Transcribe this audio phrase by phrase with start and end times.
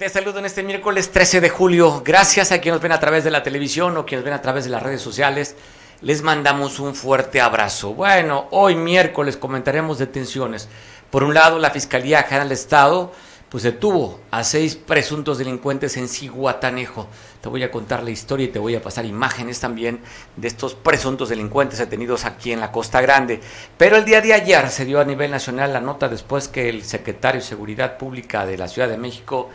[0.00, 2.00] Te saludo en este miércoles 13 de julio.
[2.02, 4.70] Gracias a quienes ven a través de la televisión o quienes ven a través de
[4.70, 5.56] las redes sociales.
[6.00, 7.92] Les mandamos un fuerte abrazo.
[7.92, 10.70] Bueno, hoy miércoles comentaremos detenciones.
[11.10, 13.12] Por un lado, la Fiscalía General del Estado
[13.50, 17.06] pues detuvo a seis presuntos delincuentes en Ciguatanejo.
[17.42, 20.00] Te voy a contar la historia y te voy a pasar imágenes también
[20.34, 23.40] de estos presuntos delincuentes detenidos aquí en la Costa Grande.
[23.76, 26.84] Pero el día de ayer se dio a nivel nacional la nota después que el
[26.84, 29.50] secretario de Seguridad Pública de la Ciudad de México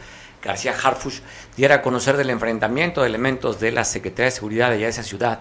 [0.45, 1.19] García Harfush
[1.57, 5.03] diera a conocer del enfrentamiento de elementos de la Secretaría de Seguridad allá de esa
[5.03, 5.39] ciudad,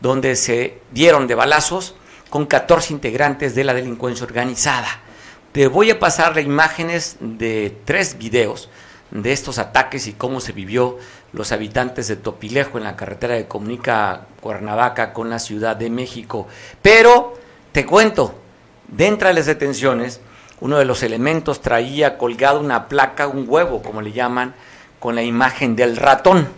[0.00, 1.96] donde se dieron de balazos
[2.30, 5.00] con 14 integrantes de la delincuencia organizada.
[5.52, 8.70] Te voy a pasar imágenes de tres videos
[9.10, 10.98] de estos ataques y cómo se vivió
[11.32, 16.46] los habitantes de Topilejo en la carretera que comunica Cuernavaca con la Ciudad de México.
[16.80, 17.34] Pero
[17.72, 18.34] te cuento,
[18.88, 20.20] dentro de las detenciones,
[20.60, 24.54] uno de los elementos traía colgado una placa, un huevo, como le llaman,
[24.98, 26.48] con la imagen del ratón.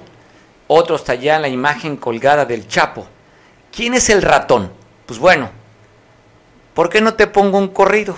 [0.69, 3.07] Otros traían la imagen colgada del Chapo.
[3.73, 4.71] ¿Quién es el ratón?
[5.07, 5.51] Pues bueno,
[6.75, 8.17] ¿por qué no te pongo un corrido?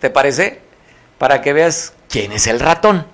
[0.00, 0.60] ¿Te parece?
[1.18, 3.06] Para que veas quién es el ratón.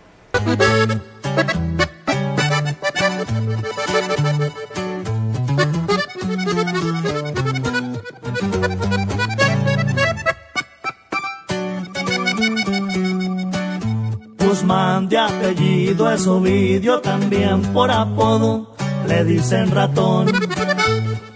[15.09, 18.75] De apellido es Ovidio, también por apodo
[19.07, 20.29] le dicen ratón.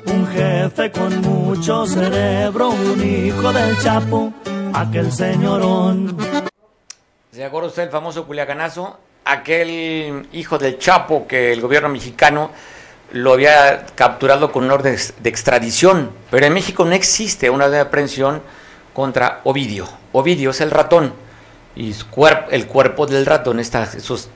[0.06, 4.32] Un jefe con mucho cerebro, un hijo del Chapo,
[4.72, 6.16] aquel señorón.
[7.32, 8.99] ¿Se acuerda usted el famoso Culiacanazo?
[9.25, 12.50] Aquel hijo del Chapo que el gobierno mexicano
[13.12, 18.43] lo había capturado con orden de extradición, pero en México no existe una de aprehensión
[18.94, 19.88] contra Ovidio.
[20.12, 21.25] Ovidio es el ratón
[21.76, 21.94] y
[22.50, 24.31] el cuerpo del ratón está esos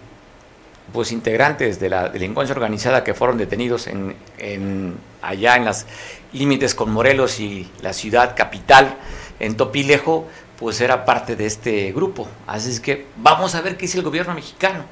[0.93, 5.87] pues integrantes de la delincuencia organizada que fueron detenidos en, allá en los
[6.33, 8.97] límites con Morelos y la ciudad capital
[9.39, 12.29] en Topilejo pues era parte de este grupo.
[12.47, 14.85] Así es que vamos a ver qué dice el gobierno mexicano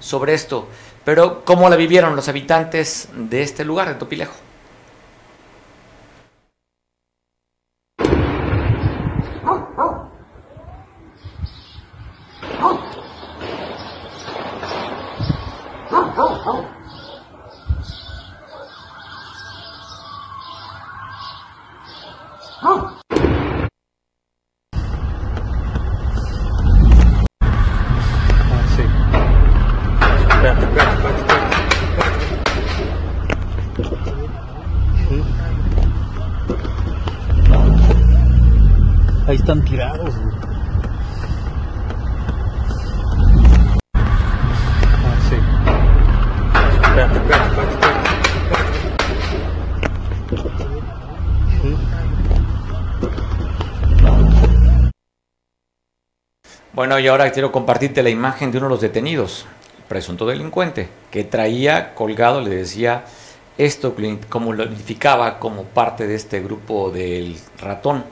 [0.00, 0.68] sobre esto.
[1.04, 4.34] Pero cómo la vivieron los habitantes de este lugar de Topilejo
[39.26, 40.14] Ahí están tirados.
[46.94, 47.08] Ah,
[56.74, 59.46] Bueno, y ahora quiero compartirte la imagen de uno de los detenidos,
[59.88, 63.04] presunto delincuente, que traía colgado, le decía
[63.58, 63.94] esto,
[64.28, 68.04] como lo identificaba como parte de este grupo del ratón.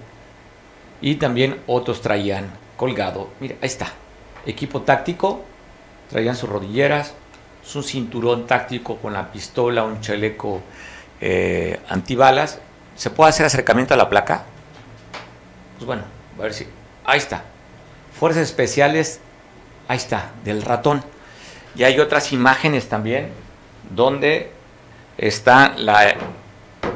[1.00, 3.92] Y también otros traían colgado, mira, ahí está,
[4.46, 5.44] equipo táctico,
[6.10, 7.14] traían sus rodilleras,
[7.62, 10.60] su cinturón táctico con la pistola, un chaleco
[11.20, 12.58] eh, antibalas.
[12.96, 14.44] ¿Se puede hacer acercamiento a la placa?
[15.76, 16.02] Pues bueno,
[16.38, 16.66] a ver si.
[17.04, 17.44] Ahí está.
[18.18, 19.20] Fuerzas especiales,
[19.88, 21.02] ahí está, del ratón.
[21.76, 23.30] Y hay otras imágenes también
[23.94, 24.50] donde
[25.16, 26.14] está la,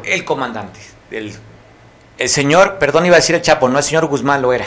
[0.05, 0.81] el comandante,
[1.11, 1.33] el,
[2.19, 4.67] el señor, perdón, iba a decir el Chapo, no el señor Guzmán lo era.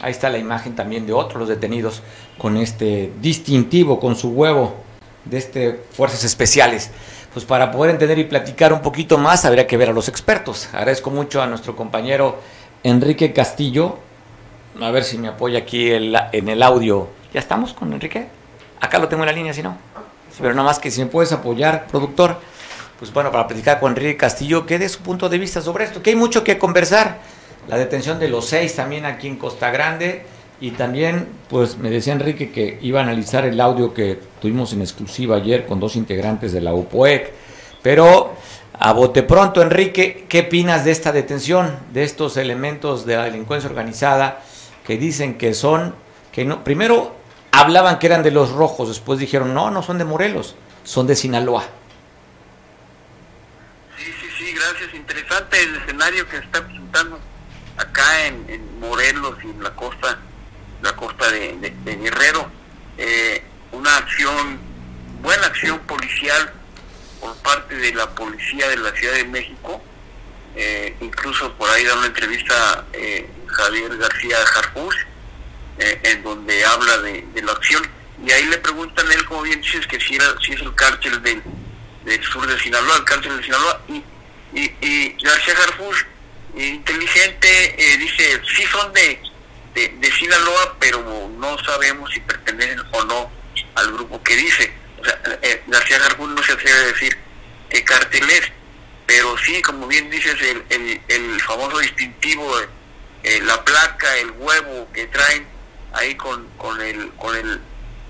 [0.00, 2.02] Ahí está la imagen también de otros detenidos
[2.38, 4.74] con este distintivo, con su huevo
[5.24, 6.90] de este Fuerzas Especiales.
[7.32, 10.68] Pues para poder entender y platicar un poquito más habría que ver a los expertos.
[10.72, 12.38] Agradezco mucho a nuestro compañero
[12.82, 13.98] Enrique Castillo.
[14.80, 17.08] A ver si me apoya aquí en el audio.
[17.32, 18.26] ¿Ya estamos con Enrique?
[18.80, 19.76] Acá lo tengo en la línea, si no.
[20.38, 22.38] Pero nada más que si me puedes apoyar, productor.
[23.04, 26.02] Pues bueno, para platicar con Enrique Castillo, que dé su punto de vista sobre esto,
[26.02, 27.18] que hay mucho que conversar.
[27.68, 30.24] La detención de los seis también aquí en Costa Grande,
[30.60, 34.80] Y también, pues me decía Enrique que iba a analizar el audio que tuvimos en
[34.80, 37.32] exclusiva ayer con dos integrantes de la UPOEC.
[37.82, 38.34] Pero
[38.78, 43.68] a bote pronto, Enrique, ¿qué opinas de esta detención, de estos elementos de la delincuencia
[43.68, 44.40] organizada
[44.86, 45.94] que dicen que son,
[46.32, 47.14] que no, primero
[47.52, 50.54] hablaban que eran de los rojos, después dijeron, no, no son de Morelos,
[50.84, 51.64] son de Sinaloa.
[53.98, 54.83] Sí, sí, sí, gracias.
[54.94, 57.18] Interesante el escenario que se está presentando
[57.76, 60.18] acá en, Morelos y en la costa,
[60.82, 62.48] la costa de, Guerrero.
[62.96, 63.42] Eh,
[63.72, 64.60] una acción,
[65.20, 66.52] buena acción policial
[67.20, 69.82] por parte de la policía de la Ciudad de México.
[70.54, 74.94] Eh, incluso por ahí da una entrevista eh, Javier García Jarpuz,
[75.78, 77.82] en donde habla de, la acción.
[78.24, 80.72] Y ahí le preguntan a él, como bien dices, que si, era, si es el
[80.76, 81.42] cártel del,
[82.22, 83.80] sur de Sinaloa, el cártel de Sinaloa.
[83.88, 84.04] Y,
[84.54, 86.06] y, García Jarpuz
[86.56, 89.20] inteligente, eh, dice, sí son de,
[89.74, 91.02] de, Sinaloa, pero
[91.36, 93.30] no sabemos si pertenecen o no
[93.74, 94.72] al grupo que dice.
[95.00, 97.18] O sea, eh, García García no se atreve a decir
[97.70, 98.52] qué cartel es,
[99.06, 102.60] pero sí, como bien dices, el, el, el famoso distintivo,
[103.24, 105.46] eh, la placa, el huevo que traen
[105.92, 107.60] ahí con, con, el, con, el,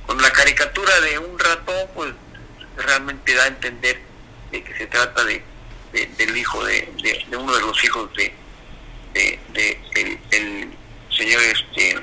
[0.07, 2.13] con la caricatura de un ratón, pues
[2.77, 4.01] realmente da a entender
[4.51, 5.43] de que se trata de,
[5.95, 8.33] del hijo de, de, uno de los hijos de,
[9.15, 10.69] de, el,
[11.11, 11.97] señor este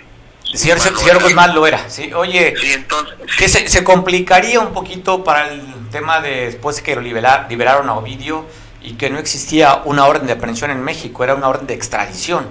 [0.54, 2.14] señor, señor Guzmán lo era, ¿sí?
[2.14, 7.90] Oye, entonces, que se, complicaría un poquito para el tema de después que lo liberaron
[7.90, 8.46] a Ovidio
[8.82, 12.50] y que no existía una orden de aprehensión en México, era una orden de extradición.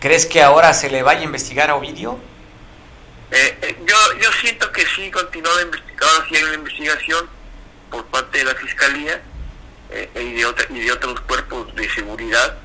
[0.00, 2.18] ¿Crees que ahora se le vaya a investigar a Ovidio?
[3.30, 7.28] Eh, eh, yo, yo siento que sí, continúa la investigación, la investigación
[7.90, 9.22] por parte de la Fiscalía
[9.94, 12.58] eh, y, de y de otros cuerpos de seguridad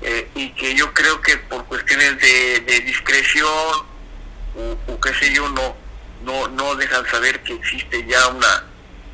[0.00, 3.48] eh, y que yo creo que por cuestiones de, discreción
[4.86, 5.76] o, qué sé yo no
[6.24, 8.64] no no dejan saber que existe ya una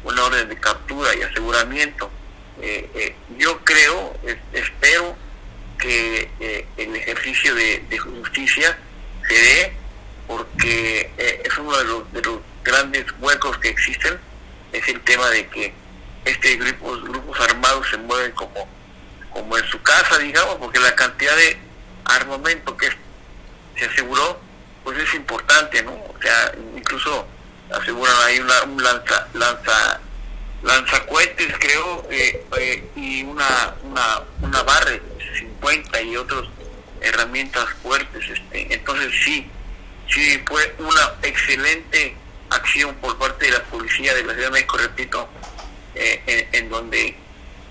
[0.05, 2.11] una orden de captura y aseguramiento.
[2.61, 4.15] Eh, eh, yo creo
[4.53, 5.17] espero
[5.79, 6.31] que
[6.77, 8.79] el ejercicio de, justicia
[9.27, 9.73] se dé
[10.27, 11.11] porque
[11.45, 14.19] es uno de los, de los grandes huecos que existen
[14.73, 15.73] es el tema de que
[16.25, 18.69] este grupos grupos armados se mueven como
[19.35, 21.59] como en su casa, digamos, porque la cantidad de
[22.05, 22.89] armamento que
[23.77, 24.41] se aseguró,
[24.85, 25.91] pues es importante, ¿no?
[25.93, 27.27] O sea, incluso
[27.73, 30.01] aseguran ahí una, un lanza, lanza,
[30.63, 35.03] lanzacuetes, creo, eh, eh, y una, una, una barre
[35.37, 36.45] 50 y otras
[37.01, 38.25] herramientas fuertes.
[38.29, 38.73] Este.
[38.73, 39.51] Entonces sí,
[40.09, 42.17] sí fue una excelente
[42.51, 45.29] acción por parte de la policía de la Ciudad de México, repito,
[45.95, 47.17] eh, en donde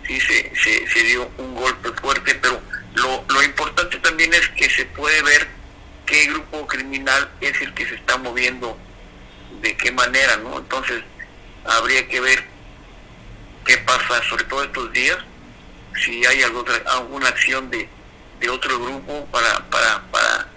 [0.07, 2.61] sí se, se, dio un golpe fuerte, pero
[2.95, 5.47] lo, lo importante también es que se puede ver
[6.05, 8.77] qué grupo criminal es el que se está moviendo,
[9.61, 10.57] de qué manera, ¿no?
[10.57, 11.03] Entonces,
[11.65, 12.43] habría que ver
[13.65, 15.17] qué pasa, sobre todo estos días,
[16.03, 17.87] si hay alguna, alguna acción de,
[18.39, 20.47] de otro grupo para, para, para,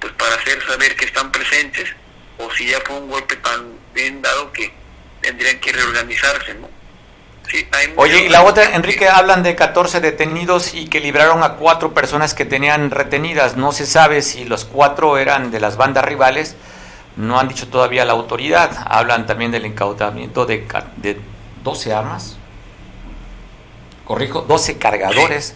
[0.00, 1.90] pues para hacer saber que están presentes,
[2.38, 4.72] o si ya fue un golpe tan bien dado que
[5.20, 6.81] tendrían que reorganizarse, ¿no?
[7.96, 12.34] Oye, y la otra, Enrique, hablan de 14 detenidos y que libraron a cuatro personas
[12.34, 13.56] que tenían retenidas.
[13.56, 16.56] No se sabe si los cuatro eran de las bandas rivales.
[17.16, 18.70] No han dicho todavía la autoridad.
[18.86, 20.66] Hablan también del incautamiento de,
[20.96, 21.20] de
[21.62, 22.36] 12 armas.
[24.06, 25.54] Corrijo, 12 cargadores.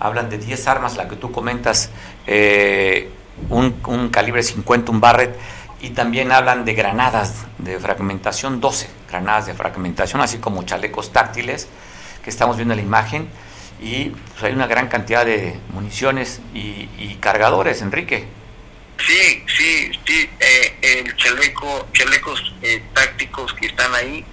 [0.00, 1.90] Hablan de 10 armas, la que tú comentas,
[2.26, 3.10] eh,
[3.48, 5.36] un, un calibre 50, un Barrett
[5.80, 11.68] y también hablan de granadas de fragmentación, 12 granadas de fragmentación, así como chalecos táctiles
[12.22, 13.28] que estamos viendo en la imagen.
[13.80, 18.26] Y pues, hay una gran cantidad de municiones y, cargadores, Enrique.
[18.98, 24.24] Sí, sí, sí, eh, el chaleco, chalecos eh, tácticos que están ahí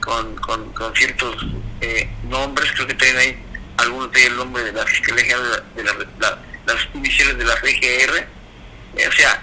[0.00, 1.46] con, con, ciertos
[1.80, 3.38] eh, nombres, creo que tienen ahí
[3.78, 5.84] algunos de el nombre de la Fiscalía de,
[6.66, 8.26] las iniciales de la FGR.
[9.08, 9.42] o sea,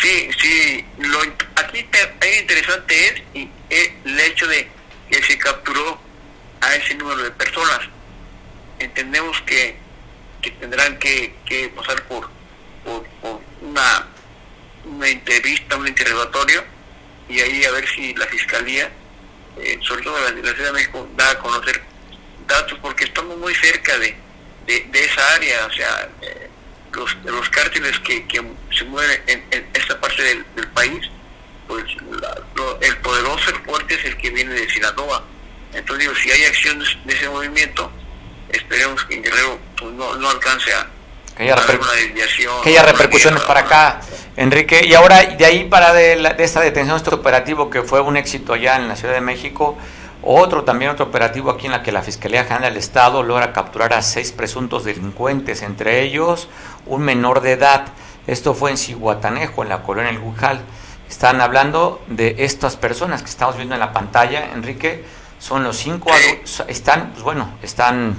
[0.00, 1.20] Sí, sí, lo,
[1.56, 4.68] aquí te, interesante es y, el hecho de
[5.10, 6.00] que se capturó
[6.60, 7.80] a ese número de personas.
[8.78, 9.76] Entendemos que,
[10.40, 12.30] que tendrán que, que pasar por,
[12.84, 13.04] por,
[13.60, 14.06] una,
[14.84, 16.64] una entrevista, un interrogatorio,
[17.28, 18.90] y ahí a ver si la Fiscalía,
[19.58, 21.82] eh, sobre todo la, la Ciudad de México, da a conocer
[22.46, 24.16] datos, porque estamos muy cerca de,
[24.66, 26.47] de, esa área, o sea, eh,
[26.92, 28.42] los, los cárteles que, que
[28.76, 31.10] se mueven en, esta parte del, país,
[31.66, 31.84] pues
[32.80, 35.24] el poderoso, el fuerte es el que viene de Sinaloa.
[35.72, 37.90] Entonces digo, si hay acciones de ese movimiento,
[38.50, 40.86] esperemos que Guerrero pues, no, no alcance a,
[41.36, 44.00] Que haya, reper- que haya repercusiones para acá,
[44.36, 44.80] Enrique.
[44.86, 48.16] Y ahora, de ahí para de, la- de esta detención, este operativo que fue un
[48.16, 49.76] éxito allá en la Ciudad de México,
[50.22, 53.92] otro también, otro operativo aquí en la que la Fiscalía General del Estado logra capturar
[53.92, 56.48] a seis presuntos delincuentes, entre ellos
[56.86, 57.86] un menor de edad.
[58.26, 60.60] Esto fue en Cihuatanejo, en la colonia El Gujal.
[61.08, 65.04] Están hablando de estas personas que estamos viendo en la pantalla, Enrique.
[65.38, 68.16] Son los cinco adultos, están, pues bueno, están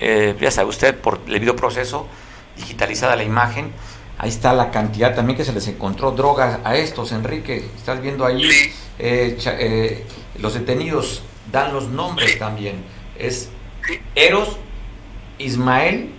[0.00, 2.08] eh, ya sabe usted, por el debido proceso,
[2.56, 3.72] digitalizada la imagen.
[4.18, 7.68] Ahí está la cantidad también que se les encontró drogas a estos, Enrique.
[7.76, 8.48] Estás viendo ahí
[8.98, 10.06] eh, eh,
[10.38, 12.82] los detenidos, dan los nombres también.
[13.18, 13.50] Es.
[14.14, 14.56] Eros,
[15.38, 16.12] Ismael,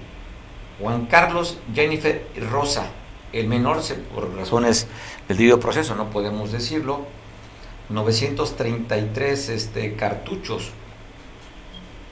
[0.82, 2.88] Juan Carlos, Jennifer Rosa.
[3.32, 3.82] El menor,
[4.14, 4.88] por razones
[5.28, 7.06] del debido proceso, no podemos decirlo.
[7.90, 10.72] 933 este, cartuchos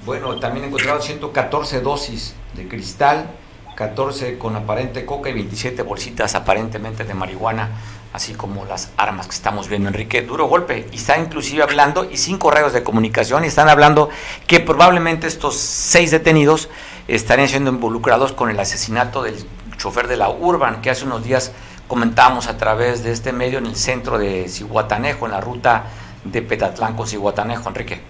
[0.06, 3.32] bueno, también encontraron 114 dosis de cristal,
[3.76, 7.70] 14 con aparente coca y 27 bolsitas aparentemente de marihuana,
[8.14, 10.22] así como las armas que estamos viendo, Enrique.
[10.22, 10.88] Duro golpe.
[10.92, 14.10] Y está inclusive hablando, y cinco radios de comunicación, y están hablando
[14.48, 16.70] que probablemente estos seis detenidos
[17.16, 19.46] estarían siendo involucrados con el asesinato del
[19.78, 21.51] chofer de la Urban, que hace unos días
[21.88, 25.86] comentábamos a través de este medio en el centro de Cihuatanejo, en la ruta
[26.24, 28.01] de Petatlán con Cihuatanejo, Enrique.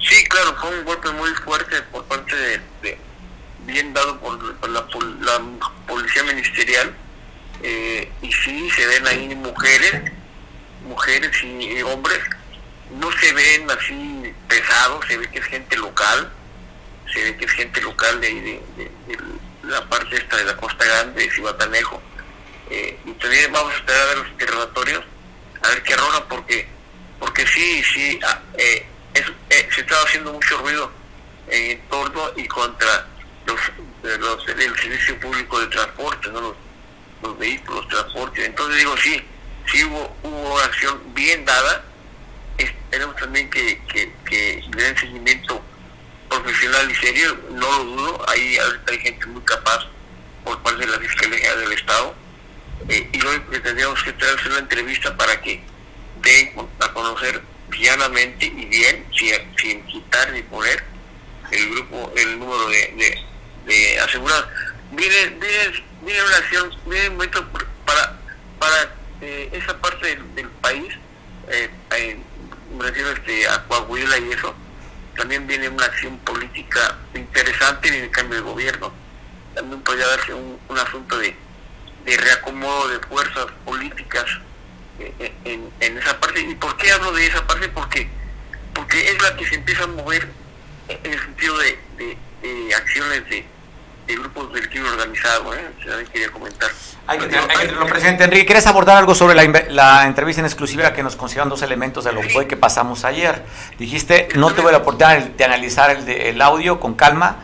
[0.00, 2.34] Sí, claro, fue un golpe muy fuerte por parte
[2.82, 2.98] de,
[3.66, 5.40] bien dado por, por la, pol- la
[5.86, 6.94] policía ministerial.
[7.62, 10.12] Eh, y sí se ven ahí mujeres,
[10.86, 12.18] mujeres y hombres,
[13.00, 16.30] no se ven así pesados, se ve que es gente local,
[17.14, 19.18] se que es gente local de, de, de-
[19.62, 22.02] la parte esta de la Costa Grande, de Cihuatanejo,
[22.70, 25.04] eh, y también vamos a esperar a ver los interrogatorios,
[25.62, 26.68] a ver qué arrojan, porque
[27.18, 30.90] porque sí, sí, ah, eh, es- eh, se estaba haciendo mucho ruido
[31.48, 33.06] en torno y contra
[33.46, 33.60] los,
[34.18, 36.40] los el servicio público de transporte, ¿no?
[36.42, 36.56] los,
[37.22, 38.44] los vehículos, transporte.
[38.44, 39.22] Entonces digo, sí,
[39.72, 41.82] sí hubo, hubo una acción bien dada.
[42.58, 45.62] Esperemos también que, que, que den seguimiento
[46.42, 48.56] profesional y serio, no lo dudo, ahí
[48.88, 49.86] hay gente muy capaz
[50.44, 52.14] por parte de la Fiscalía del Estado.
[52.88, 55.62] Eh, y lo único que tendríamos que traer es una entrevista para que
[56.22, 57.42] den a conocer
[57.78, 60.84] llanamente y bien, sin, quitar ni poner
[61.50, 64.46] el grupo, el número de, de, de asegurados.
[64.92, 67.46] Viene, viene, viene una acción, viene un momento
[67.84, 68.18] para,
[68.58, 70.94] para eh, esa parte del, país,
[71.48, 71.70] eh,
[72.76, 74.54] me refiero este, a Coahuila y eso,
[75.16, 78.92] también viene una acción política interesante en el cambio de gobierno.
[79.54, 81.36] También podría darse un, un asunto de,
[82.04, 84.24] de reacomodo de fuerzas políticas
[84.98, 86.40] eh, en, en esa parte.
[86.40, 87.68] ¿Y por qué hablo de esa parte?
[87.68, 88.08] Porque
[88.74, 90.28] porque es la que se empieza a mover
[90.88, 93.46] en el sentido de, de, de acciones de,
[94.06, 95.54] de grupos del crimen organizado.
[95.54, 95.64] ¿eh?
[96.12, 96.70] Quería comentar.
[97.06, 98.24] Hay que, tener- hay que tenerlo presente.
[98.24, 102.12] Enrique, ¿quieres abordar algo sobre la, entrevista en exclusiva que nos consideran dos elementos de
[102.12, 103.42] lo que fue que pasamos ayer?
[103.78, 107.36] Dijiste, no tuve la oportunidad de analizar el, de- el audio con calma.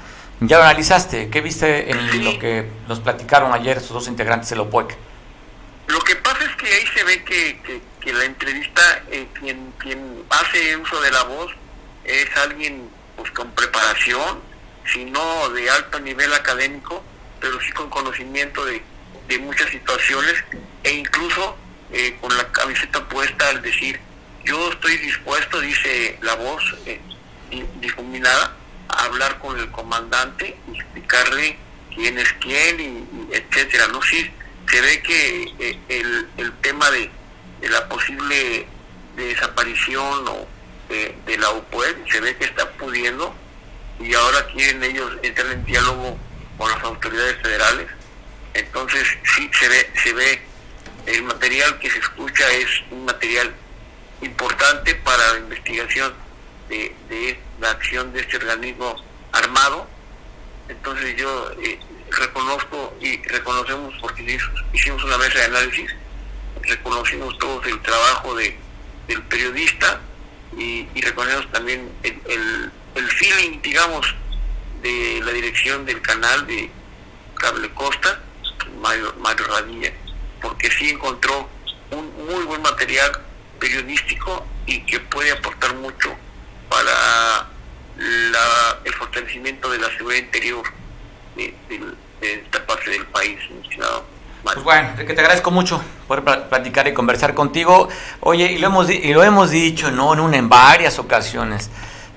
[0.42, 1.28] ¿Ya lo analizaste?
[1.28, 4.96] ¿Qué viste en lo que nos platicaron ayer estos dos integrantes del OPUEC?
[5.88, 9.72] Lo que pasa es que ahí se ve que, que, que la entrevista, eh, quien,
[9.78, 11.52] quien hace uso de la voz
[12.04, 14.40] es alguien pues con preparación,
[14.86, 17.02] si no de alto nivel académico,
[17.40, 18.82] pero sí con conocimiento de,
[19.38, 20.34] muchas situaciones
[20.82, 21.56] e incluso
[21.92, 24.00] eh, con la camiseta puesta al decir
[24.44, 27.00] yo estoy dispuesto, dice la voz eh,
[27.48, 28.56] di- difuminada,
[28.88, 31.56] a hablar con el comandante y explicarle
[31.94, 34.02] quién es quién y, etcétera, ¿no?
[34.02, 34.28] Sí,
[34.68, 37.10] se ve que eh, el, el tema de,
[37.68, 38.66] la posible
[39.16, 40.48] desaparición o
[40.88, 43.34] de, de la UPOED se ve que está pudiendo
[44.00, 46.18] y ahora quieren ellos entrar en diálogo
[46.56, 47.86] con las autoridades federales.
[48.54, 50.42] Entonces sí se ve, se ve
[51.06, 53.52] el material que se escucha es un material
[54.22, 56.12] importante para la investigación
[56.68, 58.96] de, la acción de este organismo
[59.32, 59.88] armado.
[60.68, 61.78] Entonces yo eh,
[62.10, 64.38] reconozco y reconocemos, porque
[64.72, 65.90] hicimos una mesa de análisis,
[66.62, 68.56] reconocimos todos el trabajo de,
[69.08, 70.00] del periodista
[70.56, 74.14] y, y reconocemos también el, el, el feeling, digamos,
[74.82, 76.70] de la dirección del canal de
[77.34, 78.20] Cable Costa,
[78.80, 79.92] Mario, Mario Radilla,
[80.40, 81.48] porque sí encontró
[81.90, 83.10] un muy buen material
[83.58, 86.14] periodístico y que puede aportar mucho
[86.68, 87.48] para
[87.96, 90.62] la- el fortalecimiento de la seguridad interior
[91.36, 91.54] de,
[92.22, 94.04] esta parte del país, estimado.
[94.42, 97.88] Pues bueno, Enrique, te agradezco mucho por pla- platicar y conversar contigo.
[98.20, 100.12] Oye, y lo hemos, y lo hemos dicho, ¿no?
[100.14, 101.70] En, una, en varias ocasiones,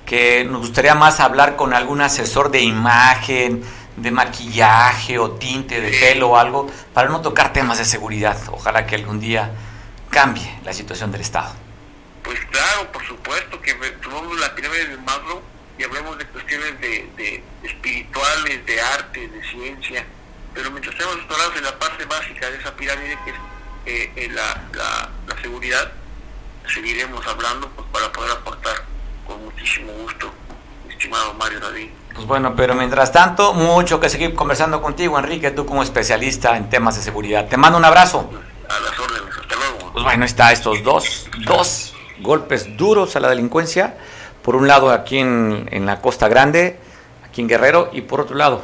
[0.06, 3.64] que nos gustaría más hablar con algún asesor de imagen,
[3.96, 8.36] de maquillaje o tinte de pelo o algo para no tocar temas de seguridad.
[8.50, 9.52] Ojalá que algún día
[10.10, 11.54] cambie la situación del Estado.
[12.22, 15.42] Pues claro, por supuesto, que tomamos la pirámide de Maslow
[15.78, 20.04] y hablemos de cuestiones de, espirituales, de arte, de ciencia,
[20.54, 23.36] pero mientras estemos explorados en la parte básica de esa pirámide, que es
[23.86, 25.92] eh, eh, la, la, seguridad,
[26.72, 28.93] seguiremos hablando pues, para poder aportar
[29.26, 30.30] con muchísimo gusto,
[30.88, 31.88] estimado Mario David.
[32.14, 36.70] Pues bueno, pero mientras tanto, mucho que seguir conversando contigo, Enrique, tú como especialista en
[36.70, 37.48] temas de seguridad.
[37.48, 38.30] Te mando un abrazo.
[38.68, 39.92] A las órdenes, hasta luego.
[39.92, 43.96] Pues bueno, está estos dos, dos golpes duros a la delincuencia.
[44.42, 46.78] Por un lado aquí en, en la Costa Grande,
[47.26, 48.62] aquí en Guerrero, y por otro lado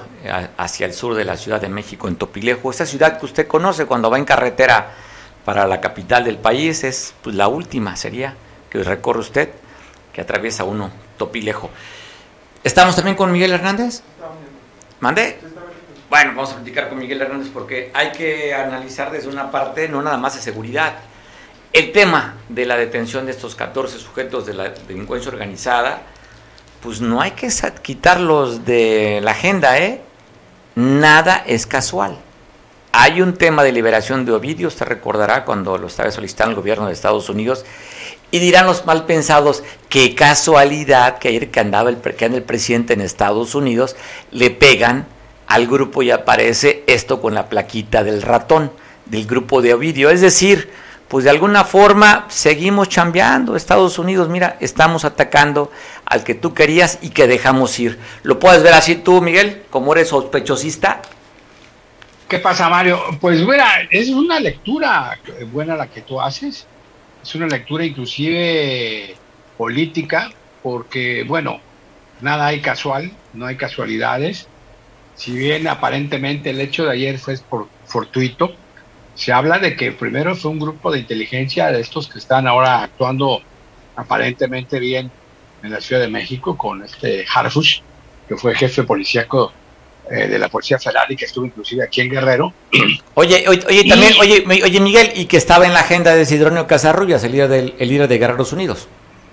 [0.57, 2.71] hacia el sur de la Ciudad de México, en Topilejo.
[2.71, 4.93] Esa ciudad que usted conoce cuando va en carretera
[5.45, 8.35] para la capital del país es pues, la última, sería
[8.69, 9.51] que recorre usted,
[10.21, 11.71] atraviesa uno Topilejo.
[12.63, 14.03] ¿Estamos también con Miguel Hernández?
[15.01, 15.39] ¿Mande?
[16.11, 20.03] Bueno, vamos a platicar con Miguel Hernández porque hay que analizar desde una parte, no
[20.03, 20.95] nada más de seguridad,
[21.73, 26.03] el tema de la detención de estos 14 sujetos de la delincuencia organizada,
[26.83, 27.49] pues no hay que
[27.83, 30.03] quitarlos de la agenda, ¿eh?
[30.75, 32.19] Nada es casual.
[32.93, 36.87] Hay un tema de liberación de Ovidio, usted recordará cuando lo estaba solicitando el gobierno
[36.87, 37.65] de Estados Unidos,
[38.33, 42.43] y dirán los mal pensados, qué casualidad que ayer que andaba el, que anda el
[42.43, 43.95] presidente en Estados Unidos,
[44.33, 45.07] le pegan
[45.47, 48.73] al grupo y aparece esto con la plaquita del ratón,
[49.07, 50.11] del grupo de Ovidio.
[50.11, 50.71] Es decir,
[51.09, 53.57] pues de alguna forma seguimos chambeando.
[53.57, 55.73] Estados Unidos, mira, estamos atacando
[56.07, 57.99] al que tú querías y que dejamos ir.
[58.23, 61.03] ¿Lo puedes ver así tú, Miguel, como eres sospechosista?
[62.31, 63.01] ¿Qué pasa, Mario?
[63.21, 65.19] Pues mira, es una lectura
[65.51, 66.65] buena la que tú haces.
[67.21, 69.17] Es una lectura inclusive
[69.59, 70.31] política,
[70.63, 71.61] porque, bueno,
[72.21, 74.47] nada hay casual, no hay casualidades.
[75.17, 78.55] Si bien aparentemente el hecho de ayer fue por, fortuito,
[79.17, 82.85] se habla de que primero fue un grupo de inteligencia de estos que están ahora
[82.85, 83.43] actuando
[83.97, 85.11] aparentemente bien
[85.65, 87.81] en la Ciudad de México con este Harfush,
[88.29, 89.53] que fue jefe policíaco
[90.11, 92.53] eh, de la Policía Federal y que estuvo inclusive aquí en Guerrero.
[93.15, 97.23] Oye, oye, también, oye, oye, Miguel, y que estaba en la agenda de Sidronio Casarrubias,
[97.23, 98.89] el líder, del, el líder de Guerreros Unidos.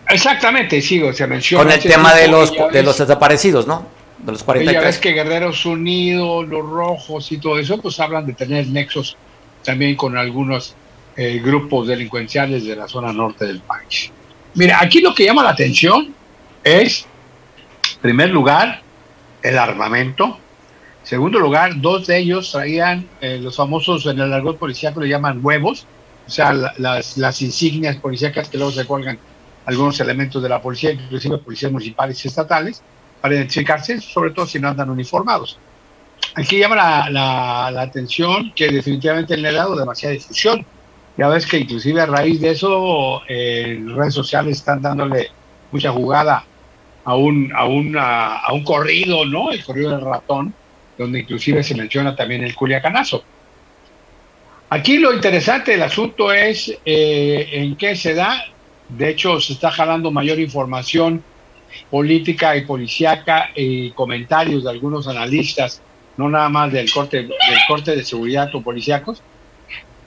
[0.09, 1.63] Exactamente, sigo, se menciona.
[1.63, 3.87] Con el tema de los, de los desaparecidos, ¿no?
[4.19, 4.81] De los 43.
[4.81, 9.17] Ya ves que Guerreros Unidos, los rojos y todo eso, pues hablan de tener nexos
[9.63, 10.75] también con algunos
[11.15, 14.11] eh, grupos delincuenciales de la zona norte del país.
[14.53, 16.13] Mira, aquí lo que llama la atención
[16.63, 17.05] es,
[17.95, 18.81] en primer lugar,
[19.41, 20.39] el armamento,
[21.07, 25.39] Segundo lugar, dos de ellos traían eh, los famosos, en el argot policíaco le llaman
[25.41, 25.87] huevos,
[26.27, 29.17] o sea, las, las insignias policíacas que luego se cuelgan
[29.67, 32.83] algunos elementos de la policía, inclusive policías municipales y estatales,
[33.21, 35.57] para identificarse, sobre todo si no andan uniformados.
[36.35, 37.09] Aquí llama la,
[37.71, 40.65] la, atención que definitivamente le ha dado demasiada difusión.
[41.15, 45.29] Ya ves que inclusive a raíz de eso, eh, redes sociales están dándole
[45.71, 46.43] mucha jugada
[47.05, 49.51] a un, a, un, a un corrido, ¿no?
[49.51, 50.53] El corrido del ratón,
[50.97, 53.23] donde inclusive se menciona también el culiacanazo.
[54.69, 58.43] Aquí lo interesante del asunto es eh, en qué se da.
[58.89, 61.23] De hecho, se está jalando mayor información
[61.89, 65.81] política y policíaca y comentarios de algunos analistas,
[66.17, 69.21] no nada más del corte, del corte de seguridad o policíacos,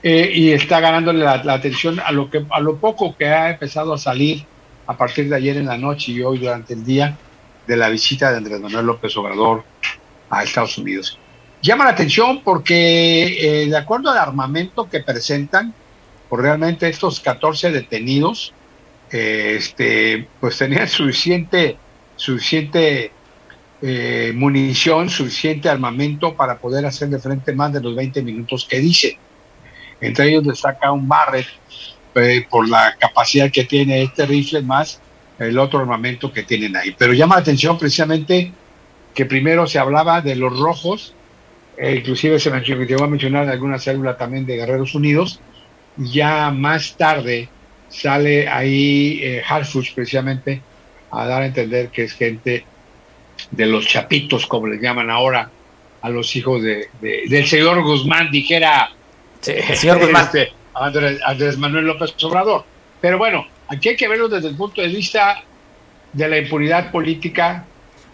[0.03, 3.50] eh, y está ganándole la, la, atención a lo, que, a lo poco que ha
[3.50, 4.44] empezado a salir
[4.87, 7.16] a partir de ayer en la noche y hoy durante el día
[7.66, 9.62] de la visita de Andrés Manuel López Obrador
[10.31, 11.19] a Estados Unidos.
[11.62, 15.75] Llama la atención porque, eh, de acuerdo al armamento que presentan,
[16.29, 18.55] por realmente estos 14 detenidos,
[19.11, 21.77] eh, este, pues tenían suficiente,
[22.16, 23.12] suficiente
[23.83, 28.79] eh, munición, suficiente armamento para poder hacer de frente más de los 20 minutos que
[28.79, 29.19] dice.
[30.01, 31.47] Entre ellos destaca un Barrett
[32.49, 35.01] por la capacidad que tiene este rifle más
[35.38, 36.95] el otro armamento que tienen ahí.
[36.97, 38.53] Pero llama la atención precisamente
[39.14, 41.14] que primero se hablaba de los rojos,
[41.77, 45.40] e inclusive se me llegó a mencionar alguna célula también de Guerreros Unidos,
[45.96, 47.49] ya más tarde
[47.88, 50.62] sale ahí eh, Harfuch precisamente
[51.11, 52.64] a dar a entender que es gente
[53.51, 55.51] de los chapitos, como les llaman ahora
[56.03, 58.90] a los hijos de, del señor Guzmán, dijera
[59.46, 60.27] el señor Guzmán.
[60.27, 62.64] Este, Andrés, Manuel López Obrador.
[63.01, 65.42] Pero bueno, aquí hay que verlo desde el punto de vista
[66.12, 67.64] de la impunidad política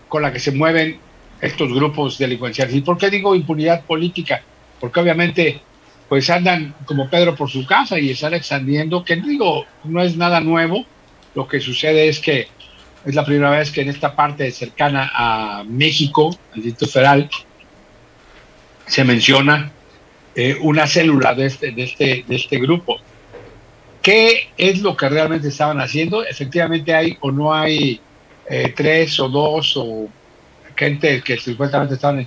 [0.08, 0.98] con la que se mueven
[1.40, 2.74] estos grupos delincuenciales.
[2.74, 4.42] ¿Y por qué digo impunidad política?
[4.80, 5.60] Porque obviamente
[6.08, 10.40] pues andan como Pedro por su casa y están extendiendo, que digo, no es nada
[10.40, 10.86] nuevo,
[11.34, 12.48] lo que sucede es que
[13.04, 17.30] es la primera vez que en esta parte cercana a México, al Distrito Federal,
[18.86, 19.72] se menciona
[20.34, 22.98] eh, una célula de este, de, este, de este grupo.
[24.02, 26.24] ¿Qué es lo que realmente estaban haciendo?
[26.24, 28.00] Efectivamente hay o no hay
[28.48, 30.08] eh, tres o dos o
[30.76, 32.26] gente que supuestamente estaban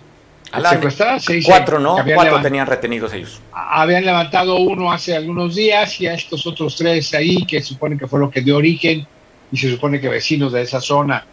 [0.69, 1.25] secuestradas.
[1.45, 1.97] cuatro, ¿no?
[2.13, 3.41] Cuatro tenían retenidos ellos.
[3.51, 8.07] Habían levantado uno hace algunos días y a estos otros tres ahí, que supone que
[8.07, 9.05] fue lo que dio origen
[9.51, 11.25] y se supone que vecinos de esa zona,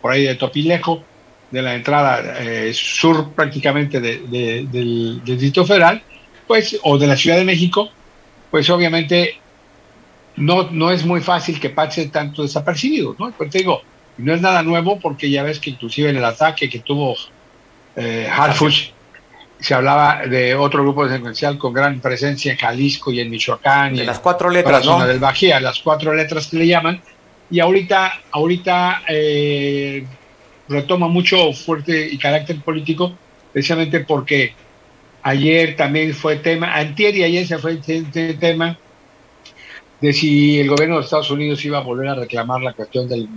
[0.00, 1.02] por ahí de Topilejo,
[1.50, 6.02] de la entrada eh, sur prácticamente del, del Distrito Federal,
[6.46, 7.90] pues, o de la Ciudad de México,
[8.50, 9.38] pues obviamente
[10.36, 13.32] no, no es muy fácil que pase tanto desapercibido, ¿no?
[13.36, 13.82] Pero te digo,
[14.18, 17.16] no es nada nuevo porque ya ves que inclusive en el ataque que tuvo
[17.96, 18.92] eh, Harfuch
[19.58, 23.94] se hablaba de otro grupo delincuencial con gran presencia en Jalisco y en Michoacán.
[23.94, 25.06] De y las cuatro letras, ¿no?
[25.06, 27.00] del Bajía, las cuatro letras que le llaman.
[27.50, 30.04] Y ahorita, ahorita eh,
[30.68, 33.16] retoma mucho fuerte y carácter político,
[33.52, 34.54] precisamente porque
[35.22, 38.78] ayer también fue tema, antier y ayer se fue el tema
[40.00, 43.28] de si el gobierno de Estados Unidos iba a volver a reclamar la cuestión del,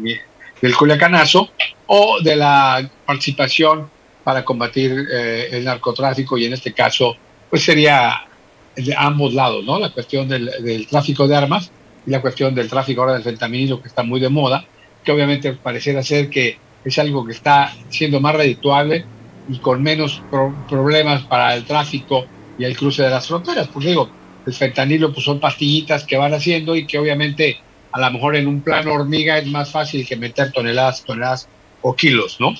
[0.61, 1.49] del Culiacanazo
[1.87, 3.89] o de la participación
[4.23, 7.15] para combatir eh, el narcotráfico y en este caso
[7.49, 8.27] pues sería
[8.75, 9.79] de ambos lados, ¿no?
[9.79, 11.71] La cuestión del, tráfico de armas
[12.05, 14.65] y la cuestión del tráfico ahora del fentanilo que está muy de moda,
[15.03, 19.05] que obviamente pareciera ser que es algo que está siendo más redituable
[19.49, 20.21] y con menos
[20.69, 22.25] problemas para el tráfico
[22.59, 23.67] y el cruce de las fronteras.
[23.67, 24.09] Porque digo,
[24.45, 27.57] el fentanilo pues son pastillitas que van haciendo y que obviamente
[27.91, 31.47] a lo mejor en un plano hormiga es más fácil que meter toneladas, toneladas
[31.81, 32.53] o kilos, ¿no?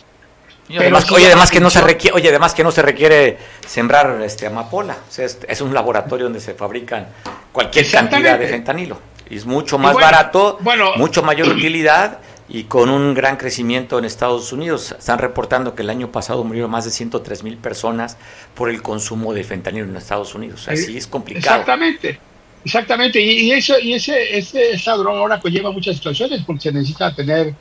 [0.69, 4.21] Oye, además, oye, además que no se requiere, oye, además que no se requiere sembrar
[4.21, 7.07] este amapola, es, un laboratorio donde se fabrican
[7.51, 8.99] cualquier cantidad de fentanilo.
[9.29, 10.59] Y es mucho más barato,
[10.97, 14.95] mucho mayor utilidad y con un gran crecimiento en Estados Unidos.
[14.97, 18.17] Están reportando que el año pasado murieron más de 103 mil personas
[18.53, 20.67] por el consumo de fentanilo en Estados Unidos.
[20.67, 21.61] Así es complicado.
[21.61, 22.19] Exactamente,
[22.63, 23.21] exactamente.
[23.21, 27.53] Y, eso, y ese, ese, esa ahora conlleva muchas situaciones porque se necesita tener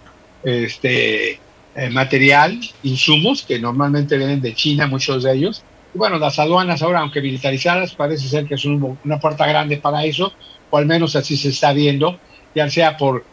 [0.42, 1.40] este
[1.78, 5.62] eh, material, insumos que normalmente vienen de China, muchos de ellos.
[5.94, 10.04] Y bueno, las aduanas ahora, aunque militarizadas, parece ser que son una puerta grande para
[10.04, 10.32] eso,
[10.70, 12.18] o al menos así se está viendo,
[12.54, 13.24] ya sea por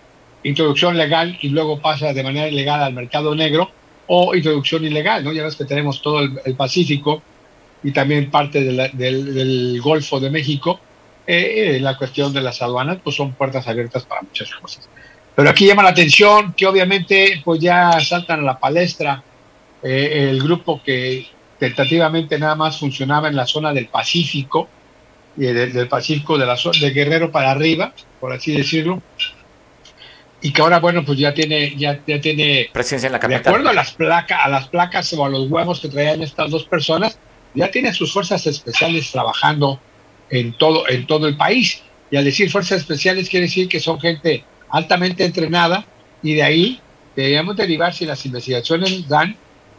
[0.43, 3.71] introducción legal y luego pasa de manera ilegal al mercado negro
[4.07, 5.31] o introducción ilegal, ¿no?
[5.31, 7.21] Ya ves que tenemos todo el, Pacífico
[7.83, 10.79] y también parte del, Golfo de México,
[11.25, 14.89] eh, eh, la cuestión de las aduanas, pues son puertas abiertas para muchas cosas.
[15.35, 19.23] Pero aquí llama la atención que obviamente pues ya saltan a la palestra
[19.81, 21.25] eh, el grupo que
[21.57, 24.67] tentativamente nada más funcionaba en la zona del Pacífico,
[25.35, 29.01] y del, Pacífico de, la, de Guerrero para arriba, por así decirlo,
[30.41, 33.43] y que ahora bueno pues ya tiene ya, ya tiene presencia en la capital.
[33.43, 36.51] De acuerdo a las placas a las placas o a los huevos que traían estas
[36.51, 37.17] dos personas,
[37.55, 39.79] ya tiene sus fuerzas especiales trabajando
[40.33, 41.83] en todo en todo el país.
[42.09, 45.85] Y al decir fuerzas especiales quiere decir que son gente altamente entrenada
[46.23, 46.79] y de ahí
[47.15, 49.35] deberíamos derivar si las investigaciones dan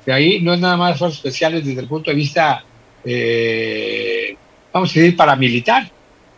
[0.07, 2.64] de ahí no es nada más fuerzas especiales desde el punto de vista
[3.05, 4.37] eh,
[4.73, 5.90] vamos a decir paramilitar,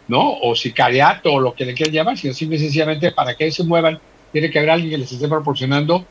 [0.08, 0.38] ¿no?
[0.40, 3.64] O sicariato o lo que le quieran llamar, sino simple y sencillamente para que se
[3.64, 4.00] muevan
[4.32, 6.06] tiene que haber alguien que les esté proporcionando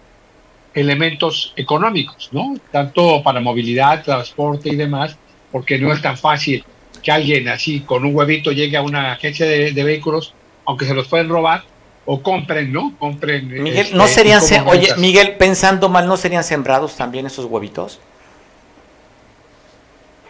[0.74, 2.56] elementos económicos, ¿no?
[2.72, 5.18] Tanto para movilidad, transporte y demás,
[5.52, 6.63] porque no es tan fácil
[7.06, 10.34] que alguien así con un huevito llegue a una agencia de, vehículos,
[10.65, 11.63] aunque se los pueden robar,
[12.04, 12.96] o compren, ¿no?
[12.98, 13.48] Compren.
[13.48, 18.00] Miguel, este, ¿no serían, oye, Miguel, pensando mal, ¿no serían sembrados también esos huevitos?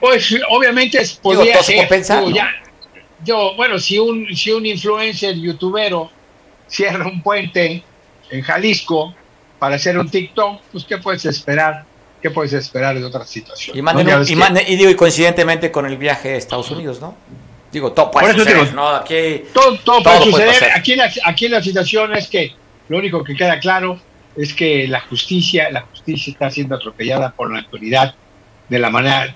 [0.02, 1.88] Pues obviamente podría ser.
[3.24, 6.12] yo, bueno, si un, si un influencer, youtubero,
[6.68, 7.84] cierra un puente
[8.30, 9.16] en Jalisco
[9.60, 11.86] para hacer un TikTok, pues ¿qué puedes esperar?
[12.26, 13.78] ¿Qué puedes esperar de otra situación?
[13.78, 17.16] Y, digo, y coincidentemente con el viaje a Estados Unidos, ¿no?
[17.72, 18.90] Digo, todo puede suceder, ¿no?
[18.90, 20.72] Aquí, todo, puede suceder.
[20.74, 22.56] aquí, la, aquí la situación es que
[22.90, 24.00] lo único que queda claro
[24.36, 28.16] es que la justicia, la justicia está siendo atropellada por la autoridad
[28.70, 29.36] de la manera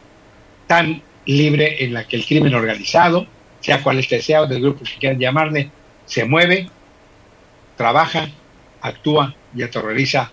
[0.66, 3.28] tan libre en la que el crimen organizado,
[3.60, 5.70] sea cual este sea, o del grupo que quieran llamarle,
[6.08, 6.72] se mueve,
[7.78, 8.30] trabaja,
[8.82, 10.32] actúa y aterroriza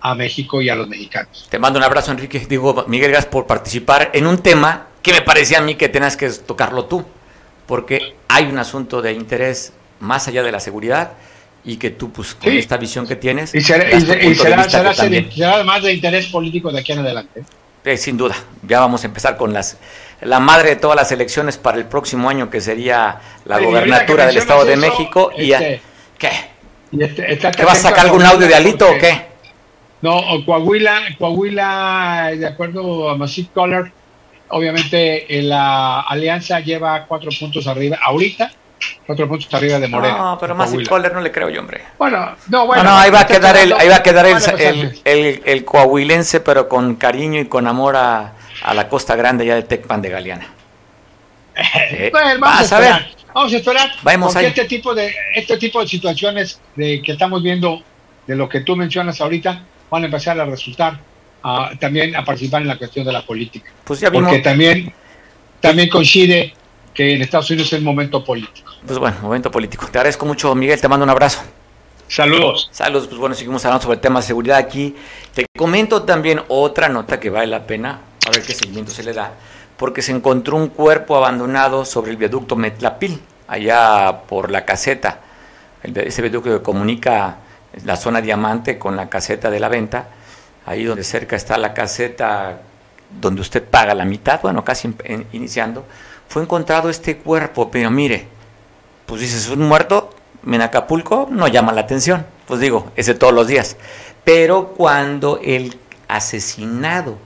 [0.00, 1.46] a México y a los mexicanos.
[1.50, 2.46] Te mando un abrazo, Enrique.
[2.48, 6.16] Digo, Miguel, gracias por participar en un tema que me parecía a mí que tenías
[6.16, 7.04] que tocarlo tú,
[7.66, 11.12] porque hay un asunto de interés más allá de la seguridad
[11.64, 13.84] y que tú, pues, con esta visión que tienes, y será,
[15.64, 17.44] más de interés político de aquí en adelante.
[17.84, 18.34] Eh, sin duda,
[18.66, 19.78] ya vamos a empezar con las
[20.20, 24.36] la madre de todas las elecciones para el próximo año, que sería la gobernatura del
[24.36, 25.30] Estado de México.
[25.36, 25.80] y este,
[26.18, 26.30] ¿Qué?
[26.98, 29.29] Este, ¿Te vas a sacar algún audio de Alito o qué?
[30.02, 33.92] No, Coahuila, Coahuila, de acuerdo a Massive Color,
[34.48, 38.50] obviamente eh, la alianza lleva cuatro puntos arriba ahorita,
[39.06, 40.16] cuatro puntos arriba de Morena.
[40.16, 41.82] No, pero más el Coller no le creo yo, hombre.
[41.98, 42.82] Bueno, no, bueno.
[42.82, 45.42] No, no, ahí va a quedar el, ahí va a quedar el, pues, el, el-
[45.44, 48.32] el coahuilense, pero con cariño y con amor a,
[48.62, 50.46] a la costa grande ya de Tecpan de Galeana.
[51.90, 53.10] Eh, Bueno, vamos a ver.
[53.34, 53.90] Vamos a esperar.
[54.02, 54.52] Vamos porque ahí.
[54.52, 57.82] este tipo de este tipo de situaciones de que estamos viendo
[58.26, 60.98] de lo que tú mencionas ahorita van a empezar a resultar
[61.78, 63.70] también a participar en la cuestión de la política.
[63.84, 64.10] Pues ya.
[64.10, 64.92] Porque también
[65.60, 66.54] también coincide
[66.94, 68.72] que en Estados Unidos es el momento político.
[68.86, 69.86] Pues bueno, momento político.
[69.90, 70.80] Te agradezco mucho, Miguel.
[70.80, 71.42] Te mando un abrazo.
[72.10, 72.68] Saludos.
[72.72, 74.96] Saludos, pues bueno, seguimos hablando sobre el tema de seguridad aquí.
[75.32, 79.12] Te comento también otra nota que vale la pena, a ver qué seguimiento se le
[79.12, 79.32] da,
[79.76, 85.20] porque se encontró un cuerpo abandonado sobre el viaducto Metlapil, allá por la caseta,
[85.84, 87.36] el, ese viaducto que comunica
[87.84, 90.08] la zona diamante con la caseta de la venta,
[90.66, 92.62] ahí donde cerca está la caseta
[93.20, 94.94] donde usted paga la mitad, bueno, casi
[95.32, 95.84] iniciando,
[96.28, 98.28] fue encontrado este cuerpo, pero mire,
[99.06, 100.10] pues dices, un muerto
[100.46, 103.76] en Acapulco no llama la atención, pues digo, ese todos los días.
[104.22, 107.18] Pero cuando el asesinado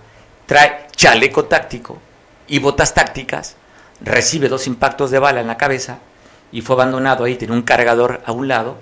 [0.46, 1.98] trae chaleco táctico
[2.46, 3.56] y botas tácticas,
[4.00, 5.98] recibe dos impactos de bala en la cabeza
[6.52, 8.76] y fue abandonado ahí, tiene un cargador a un lado,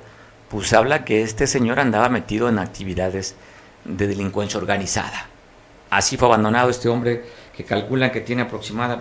[0.52, 3.36] pues habla que este señor andaba metido en actividades
[3.86, 5.26] de delincuencia organizada.
[5.88, 7.24] Así fue abandonado este hombre
[7.56, 8.98] que calculan que tiene aproximada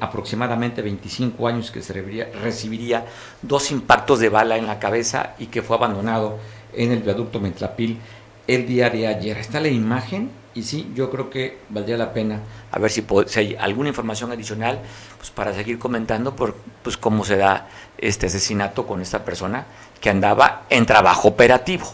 [0.00, 3.04] aproximadamente 25 años que se recibiría, recibiría
[3.42, 6.38] dos impactos de bala en la cabeza y que fue abandonado
[6.72, 7.98] en el viaducto Metlapil
[8.46, 9.36] el día de ayer.
[9.36, 12.40] Está la imagen y sí, yo creo que valdría la pena
[12.70, 13.04] a ver si,
[13.36, 14.80] hay alguna información adicional
[15.18, 19.66] pues para seguir comentando por pues cómo se da este asesinato con esta persona
[20.00, 21.86] que andaba en trabajo operativo.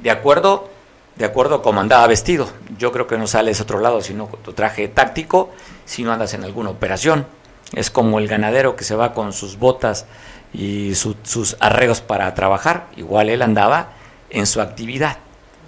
[0.00, 0.70] De acuerdo
[1.16, 2.48] de acuerdo a cómo andaba vestido.
[2.78, 5.50] Yo creo que no sales a otro lado sino con tu traje táctico,
[5.84, 7.26] si no andas en alguna operación.
[7.72, 10.06] Es como el ganadero que se va con sus botas
[10.54, 12.86] y su- sus arreglos para trabajar.
[12.96, 13.88] Igual él andaba
[14.30, 15.18] en su actividad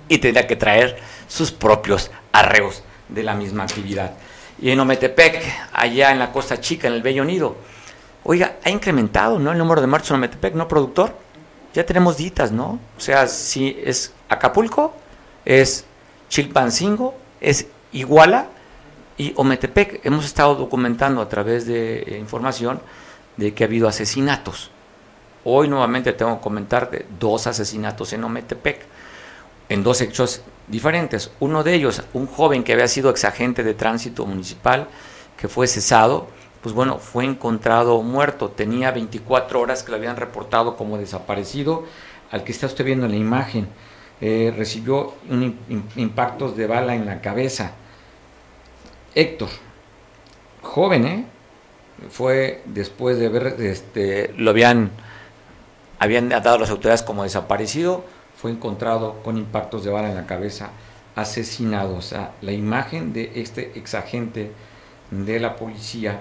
[0.09, 0.99] y tendría que traer
[1.31, 4.15] sus propios arreglos de la misma actividad.
[4.61, 7.57] Y en Ometepec, allá en la Costa Chica, en el Bello Nido,
[8.25, 9.53] oiga, ha incrementado ¿no?
[9.53, 11.15] el número de muertos en Ometepec, ¿no, productor?
[11.73, 12.81] Ya tenemos ditas, ¿no?
[12.99, 14.93] O sea, si es Acapulco,
[15.45, 15.85] es
[16.29, 18.49] Chilpancingo, es Iguala
[19.17, 20.05] y Ometepec.
[20.05, 22.81] Hemos estado documentando a través de eh, información
[23.37, 24.73] de que ha habido asesinatos.
[25.45, 28.81] Hoy nuevamente tengo que comentar de dos asesinatos en Ometepec,
[29.69, 31.31] en dos hechos diferentes.
[31.41, 34.89] Uno de ellos, un joven que había sido exagente de tránsito municipal,
[35.37, 36.29] que fue cesado,
[36.63, 38.51] pues bueno, fue encontrado muerto.
[38.51, 41.85] Tenía 24 horas que lo habían reportado como desaparecido,
[42.31, 43.69] al que está usted viendo en la imagen.
[44.21, 47.73] Eh, recibió un im- im- impactos de bala en la cabeza.
[49.15, 49.49] Héctor,
[50.63, 51.25] joven, ¿eh?
[52.11, 54.91] Fue después de ver, este, lo habían,
[55.99, 58.05] habían dado las autoridades como desaparecido,
[58.41, 60.71] fue encontrado con impactos de bala en la cabeza,
[61.15, 61.97] asesinado.
[61.97, 64.51] O sea, la imagen de este exagente
[65.11, 66.21] de la policía,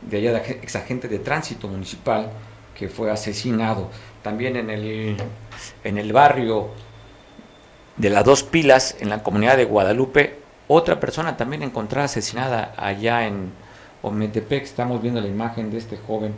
[0.00, 2.30] de allá, de exagente de tránsito municipal,
[2.74, 3.90] que fue asesinado.
[4.22, 5.16] También en el,
[5.84, 6.68] en el barrio
[7.98, 13.26] de las dos pilas, en la comunidad de Guadalupe, otra persona también encontrada asesinada allá
[13.26, 13.52] en
[14.00, 14.62] Ometepec.
[14.62, 16.34] Estamos viendo la imagen de este joven,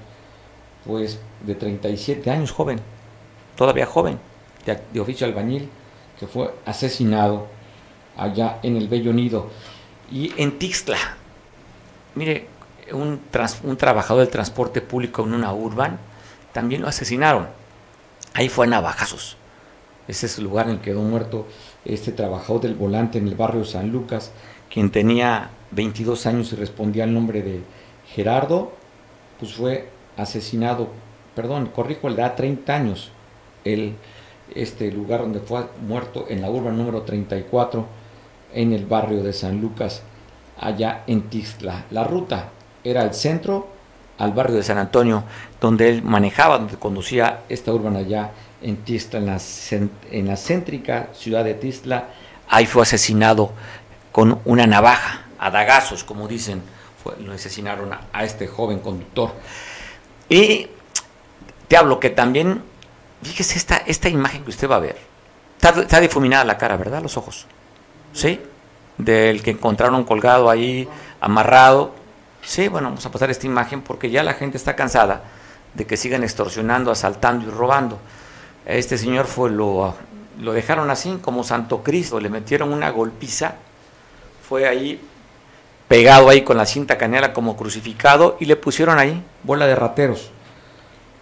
[0.84, 2.80] pues de 37 años, joven,
[3.54, 4.18] todavía joven,
[4.66, 5.68] de, oficio albañil,
[6.18, 7.46] que fue asesinado
[8.16, 9.48] allá en el Bello Nido.
[10.10, 10.98] Y en Tixla,
[12.14, 12.46] mire,
[12.92, 15.98] un, trans- un trabajador del transporte público en una urban,
[16.52, 17.48] también lo asesinaron.
[18.34, 19.36] Ahí fue a navajazos.
[20.08, 21.46] Ese es el lugar en el que quedó muerto
[21.84, 24.32] este trabajador del volante en el barrio San Lucas,
[24.72, 27.60] quien tenía 22 años y respondía al nombre de
[28.14, 28.72] Gerardo,
[29.38, 30.88] pues fue asesinado,
[31.34, 33.10] perdón, corrijo, le da 30 años,
[33.64, 33.94] el,
[34.54, 37.86] este lugar donde fue muerto en la urba número 34,
[38.54, 40.02] en el barrio de San Lucas,
[40.58, 41.86] allá en Tixla.
[41.90, 42.50] La ruta
[42.84, 43.68] era el centro
[44.18, 45.24] al barrio de San Antonio,
[45.60, 49.40] donde él manejaba, donde conducía esta urban allá en Tixla, en la,
[50.10, 52.08] en la céntrica ciudad de Tixla.
[52.48, 53.52] Ahí fue asesinado
[54.12, 56.62] con una navaja, a dagazos, como dicen,
[57.20, 59.32] lo asesinaron a, a este joven conductor.
[60.28, 60.68] Y
[61.66, 62.62] te hablo que también,
[63.22, 64.96] fíjese esta, esta imagen que usted va a ver,
[65.56, 67.02] está, está difuminada la cara, ¿verdad?
[67.02, 67.46] Los ojos,
[68.12, 68.40] ¿sí?
[68.98, 70.88] Del que encontraron colgado ahí,
[71.20, 71.92] amarrado.
[72.42, 75.22] Sí, bueno, vamos a pasar esta imagen porque ya la gente está cansada
[75.74, 77.98] de que sigan extorsionando, asaltando y robando.
[78.66, 79.94] Este señor fue lo,
[80.40, 83.54] lo dejaron así como Santo Cristo, le metieron una golpiza,
[84.48, 85.00] fue ahí
[85.88, 90.30] pegado ahí con la cinta canela como crucificado y le pusieron ahí bola de rateros.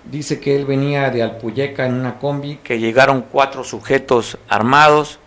[0.04, 5.18] Dice que él venía de Alpuyeca en una combi, que llegaron cuatro sujetos armados,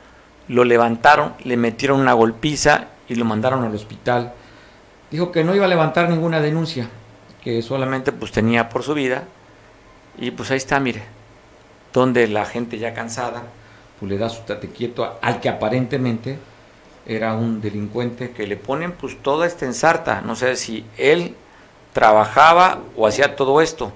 [0.47, 4.33] lo levantaron, le metieron una golpiza y lo mandaron al hospital.
[5.11, 6.89] Dijo que no iba a levantar ninguna denuncia,
[7.43, 9.25] que solamente pues tenía por su vida.
[10.17, 11.03] Y pues ahí está, mire,
[11.93, 13.43] donde la gente ya cansada,
[13.99, 16.37] pues le da su tate quieto al que aparentemente
[17.05, 20.21] era un delincuente que le ponen pues toda esta ensarta.
[20.21, 21.35] No sé si él
[21.93, 23.93] trabajaba o hacía todo esto,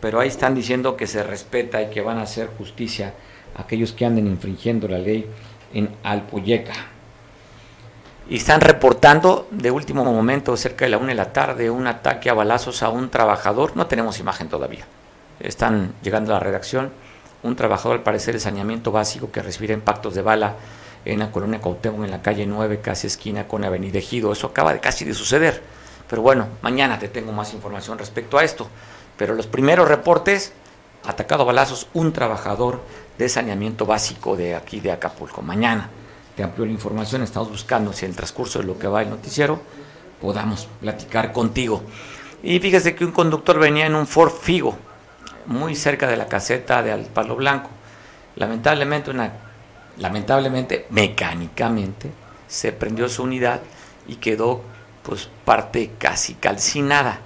[0.00, 3.14] pero ahí están diciendo que se respeta y que van a hacer justicia
[3.56, 5.26] a aquellos que anden infringiendo la ley
[5.72, 6.74] en Alpuyeca.
[8.28, 12.30] Y están reportando de último momento, cerca de la una de la tarde, un ataque
[12.30, 13.76] a balazos a un trabajador.
[13.76, 14.86] No tenemos imagen todavía.
[15.40, 16.92] Están llegando a la redacción.
[17.42, 20.54] Un trabajador, al parecer, de saneamiento básico que recibirá impactos de bala
[21.04, 24.30] en la colonia Cuauhtémoc, en la calle 9, casi esquina con Avenida Ejido.
[24.32, 25.60] Eso acaba de casi de suceder.
[26.08, 28.68] Pero bueno, mañana te tengo más información respecto a esto.
[29.20, 30.54] Pero los primeros reportes,
[31.04, 32.80] atacado a balazos un trabajador
[33.18, 35.42] de saneamiento básico de aquí de Acapulco.
[35.42, 35.90] Mañana
[36.34, 39.10] te amplio la información, estamos buscando si en el transcurso de lo que va el
[39.10, 39.60] noticiero
[40.22, 41.82] podamos platicar contigo.
[42.42, 44.78] Y fíjese que un conductor venía en un Ford Figo,
[45.44, 47.68] muy cerca de la caseta de Palo Blanco.
[48.36, 49.32] Lamentablemente una
[49.98, 52.10] lamentablemente, mecánicamente,
[52.48, 53.60] se prendió su unidad
[54.08, 54.62] y quedó
[55.02, 57.20] pues parte casi calcinada.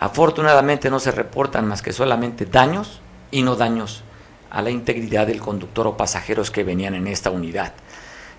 [0.00, 4.02] Afortunadamente no se reportan más que solamente daños y no daños
[4.50, 7.74] a la integridad del conductor o pasajeros que venían en esta unidad.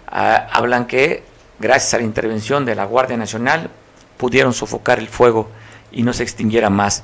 [0.08, 1.24] Ah, hablan que
[1.60, 3.70] gracias a la intervención de la Guardia Nacional
[4.18, 5.50] pudieron sofocar el fuego
[5.92, 7.04] y no se extinguiera más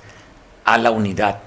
[0.65, 1.37] a la unidad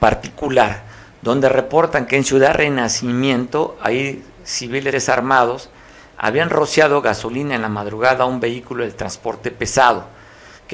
[0.00, 0.84] particular,
[1.20, 5.68] donde reportan que en Ciudad Renacimiento, ahí civiles armados
[6.16, 10.06] habían rociado gasolina en la madrugada a un vehículo del transporte pesado,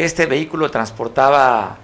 [0.05, 1.79] este vehículo transportaba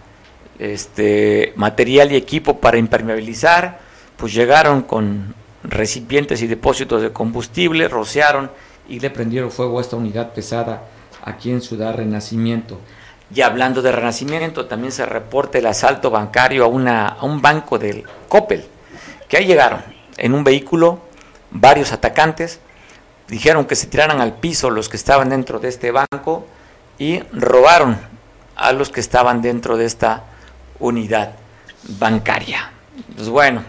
[0.58, 3.80] este, material y equipo para impermeabilizar,
[4.16, 8.50] pues llegaron con recipientes y depósitos de combustible, rociaron
[8.88, 10.84] y le prendieron fuego a esta unidad pesada
[11.24, 12.78] aquí en Ciudad Renacimiento.
[13.34, 17.78] Y hablando de Renacimiento, también se reporta el asalto bancario a, una, a un banco
[17.78, 18.64] del Coppel,
[19.28, 19.82] que ahí llegaron
[20.16, 21.00] en un vehículo
[21.50, 22.60] varios atacantes,
[23.28, 26.46] dijeron que se tiraran al piso los que estaban dentro de este banco
[26.98, 27.98] y robaron
[28.54, 30.24] a los que estaban dentro de esta
[30.78, 31.34] unidad
[31.98, 32.70] bancaria.
[33.14, 33.62] Pues bueno,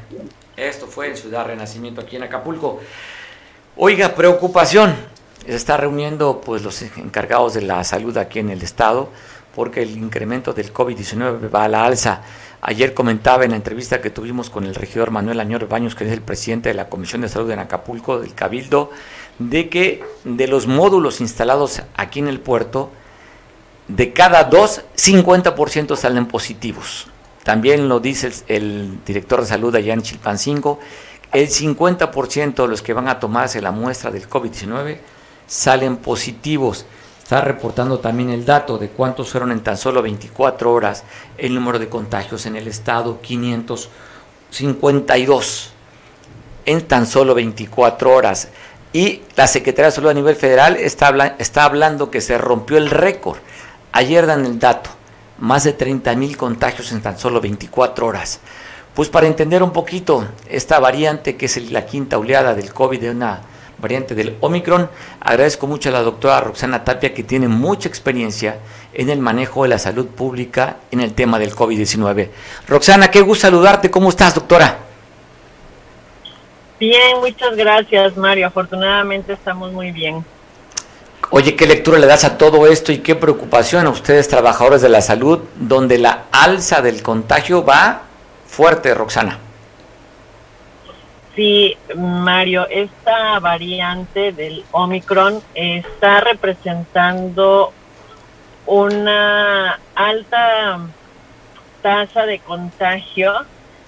[0.56, 2.80] esto fue en Ciudad Renacimiento, aquí en Acapulco.
[3.76, 4.96] Oiga, preocupación.
[5.46, 9.10] Se está reuniendo pues los encargados de la salud aquí en el estado
[9.58, 12.22] porque el incremento del COVID-19 va a la alza.
[12.62, 16.12] Ayer comentaba en la entrevista que tuvimos con el regidor Manuel Añor Baños, que es
[16.12, 18.92] el presidente de la Comisión de Salud en Acapulco, del Cabildo,
[19.40, 22.92] de que de los módulos instalados aquí en el puerto,
[23.88, 27.08] de cada dos, 50% salen positivos.
[27.44, 30.80] También lo dice el, director de salud allá en Chilpancingo,
[31.32, 34.98] el 50% de los que van a tomarse la muestra del COVID-19
[35.48, 36.86] salen positivos.
[37.22, 41.04] Está reportando también el dato de cuántos fueron en tan solo 24 horas
[41.38, 45.72] el número de contagios en el estado, 552
[46.66, 48.50] en tan solo 24 horas.
[48.94, 52.90] Y la Secretaría de Salud a nivel federal está, está hablando que se rompió el
[52.90, 53.40] récord.
[53.98, 54.92] Ayer dan el dato,
[55.40, 58.42] más de 30 mil contagios en tan solo 24 horas.
[58.94, 63.10] Pues para entender un poquito esta variante que es la quinta oleada del COVID de
[63.10, 63.42] una
[63.80, 64.88] variante del Omicron.
[65.20, 68.60] Agradezco mucho a la doctora Roxana Tapia, que tiene mucha experiencia
[68.94, 72.30] en el manejo de la salud pública en el tema del COVID-19.
[72.68, 73.90] Roxana, qué gusto saludarte.
[73.90, 74.78] ¿Cómo estás, doctora?
[76.80, 78.46] Bien, muchas gracias, Mario.
[78.46, 80.24] Afortunadamente estamos muy bien.
[81.30, 84.88] Oye, ¿qué lectura le das a todo esto y qué preocupación a ustedes, trabajadores de
[84.88, 88.04] la salud, donde la alza del contagio va
[88.46, 89.38] fuerte, Roxana?
[91.36, 97.74] Sí, Mario, esta variante del Omicron está representando
[98.66, 100.80] una alta
[101.82, 103.34] tasa de contagio.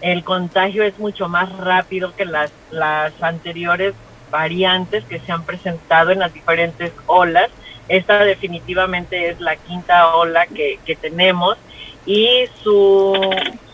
[0.02, 3.96] El contagio es mucho más rápido que las, las anteriores
[4.30, 7.50] variantes que se han presentado en las diferentes olas.
[7.88, 11.58] Esta definitivamente es la quinta ola que, que tenemos
[12.06, 13.20] y su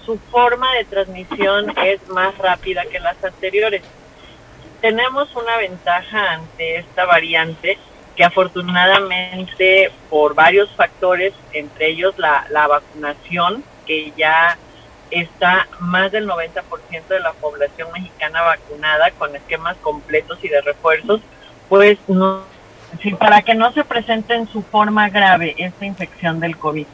[0.06, 3.82] su forma de transmisión es más rápida que las anteriores.
[4.82, 7.80] Tenemos una ventaja ante esta variante
[8.16, 14.58] que afortunadamente por varios factores, entre ellos la, la vacunación, que ya
[15.12, 21.22] está más del 90% de la población mexicana vacunada con esquemas completos y de refuerzos,
[21.70, 22.42] pues no
[23.02, 26.86] sí, para que no se presente en su forma grave esta infección del COVID.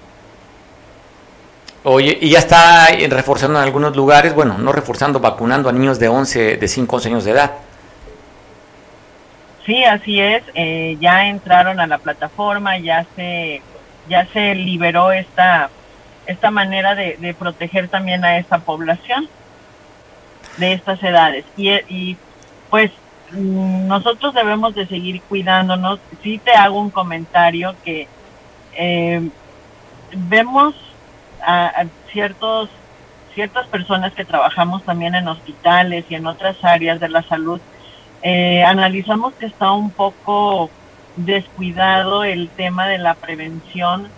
[1.83, 6.09] Oye, y ya está reforzando en algunos lugares, bueno, no reforzando, vacunando a niños de
[6.09, 7.51] 11, de 5, 11 años de edad.
[9.65, 10.43] Sí, así es.
[10.53, 13.61] Eh, ya entraron a la plataforma, ya se,
[14.07, 15.69] ya se liberó esta,
[16.25, 19.27] esta manera de, de proteger también a esta población
[20.57, 21.45] de estas edades.
[21.57, 22.17] Y, y
[22.69, 22.91] pues
[23.31, 25.99] mm, nosotros debemos de seguir cuidándonos.
[26.23, 28.07] Sí te hago un comentario que
[28.73, 29.29] eh,
[30.13, 30.75] vemos
[31.41, 32.69] a, ciertos
[33.33, 37.61] ciertas personas que trabajamos también en hospitales y en otras áreas de la salud,
[38.23, 40.69] eh, analizamos que está un poco
[41.15, 44.09] descuidado el tema de la prevención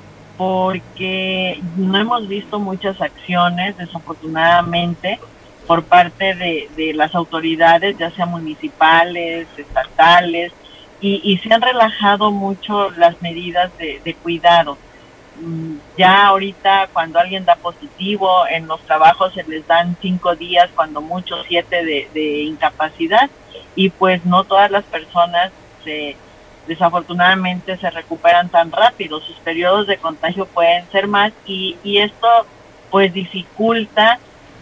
[0.44, 5.18] porque no hemos visto muchas acciones, desafortunadamente,
[5.66, 10.52] por parte de, de las autoridades, ya sea municipales, estatales,
[11.00, 14.78] y, y, se han relajado mucho las medidas de, de cuidado.
[15.40, 20.70] Mm, ya ahorita cuando alguien da positivo en los trabajos se les dan cinco días,
[20.76, 23.30] cuando mucho siete de, de incapacidad
[23.76, 25.52] y pues no todas las personas
[25.86, 26.18] se,
[26.68, 32.28] desafortunadamente se recuperan tan rápido, sus periodos de contagio pueden ser más y, y esto
[32.90, 34.20] pues dificulta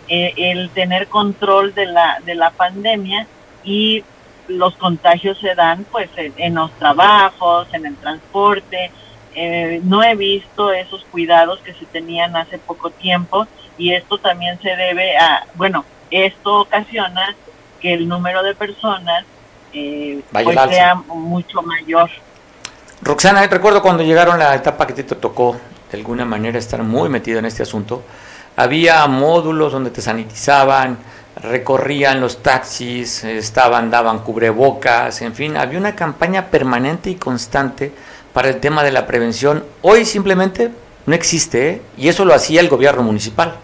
[0.07, 3.27] eh, el tener control de la, de la pandemia
[3.63, 4.03] y
[4.47, 8.91] los contagios se dan pues en, en los trabajos, en el transporte,
[9.33, 13.47] eh, no he visto esos cuidados que se tenían hace poco tiempo
[13.77, 17.35] y esto también se debe a, bueno, esto ocasiona
[17.79, 19.25] que el número de personas
[19.73, 22.09] eh, pues sea mucho mayor.
[23.01, 25.57] Roxana, recuerdo cuando llegaron la etapa que te tocó
[25.91, 28.03] de alguna manera estar muy metido en este asunto,
[28.55, 30.97] había módulos donde te sanitizaban,
[31.35, 37.91] recorrían los taxis, estaban, daban cubrebocas, en fin, había una campaña permanente y constante
[38.33, 39.65] para el tema de la prevención.
[39.81, 40.71] Hoy simplemente
[41.05, 41.81] no existe ¿eh?
[41.97, 43.55] y eso lo hacía el gobierno municipal.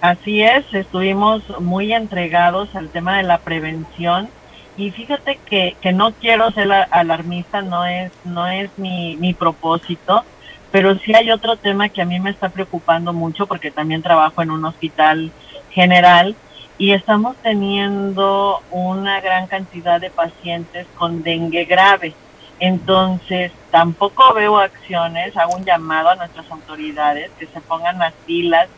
[0.00, 4.30] Así es, estuvimos muy entregados al tema de la prevención
[4.78, 10.24] y fíjate que, que no quiero ser alarmista, no es, no es mi, mi propósito,
[10.70, 14.40] pero sí hay otro tema que a mí me está preocupando mucho porque también trabajo
[14.40, 15.30] en un hospital
[15.70, 16.34] general
[16.78, 22.14] y estamos teniendo una gran cantidad de pacientes con dengue grave.
[22.58, 28.68] Entonces, tampoco veo acciones, hago un llamado a nuestras autoridades que se pongan las pilas,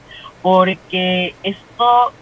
[0.43, 2.13] porque esto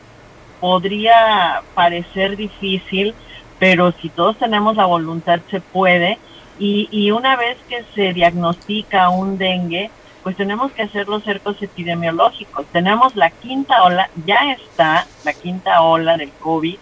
[0.60, 3.14] podría parecer difícil,
[3.58, 6.18] pero si todos tenemos la voluntad se puede.
[6.58, 9.90] Y, y una vez que se diagnostica un dengue,
[10.22, 12.66] pues tenemos que hacer los cercos epidemiológicos.
[12.66, 16.76] Tenemos la quinta ola, ya está la quinta ola del COVID,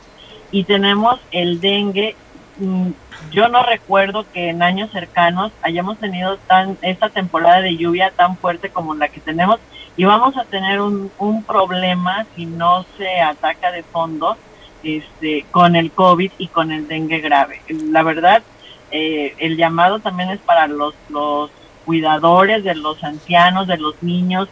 [0.50, 2.16] y tenemos el dengue
[2.58, 2.90] mm,
[3.30, 8.36] yo no recuerdo que en años cercanos hayamos tenido tan esta temporada de lluvia tan
[8.36, 9.58] fuerte como la que tenemos
[9.98, 14.38] y vamos a tener un, un problema si no se ataca de fondo
[14.82, 17.62] este con el COVID y con el dengue grave.
[17.68, 18.42] La verdad,
[18.92, 21.50] eh, el llamado también es para los, los
[21.84, 24.48] cuidadores de los ancianos, de los niños,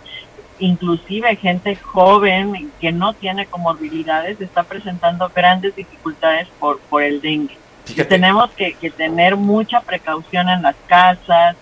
[0.59, 7.57] inclusive gente joven que no tiene comorbilidades, está presentando grandes dificultades por, por el dengue
[7.95, 11.57] tenemos que, tener mucha precaución en las casas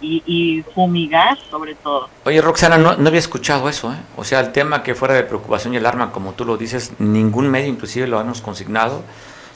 [0.00, 2.08] y, fumigar sobre todo.
[2.24, 3.96] Oye, Roxana, no, había escuchado eso, ¿eh?
[4.16, 7.48] O sea, el tema que fuera de preocupación y alarma, como tú lo dices, ningún
[7.48, 9.02] medio inclusive lo hemos consignado,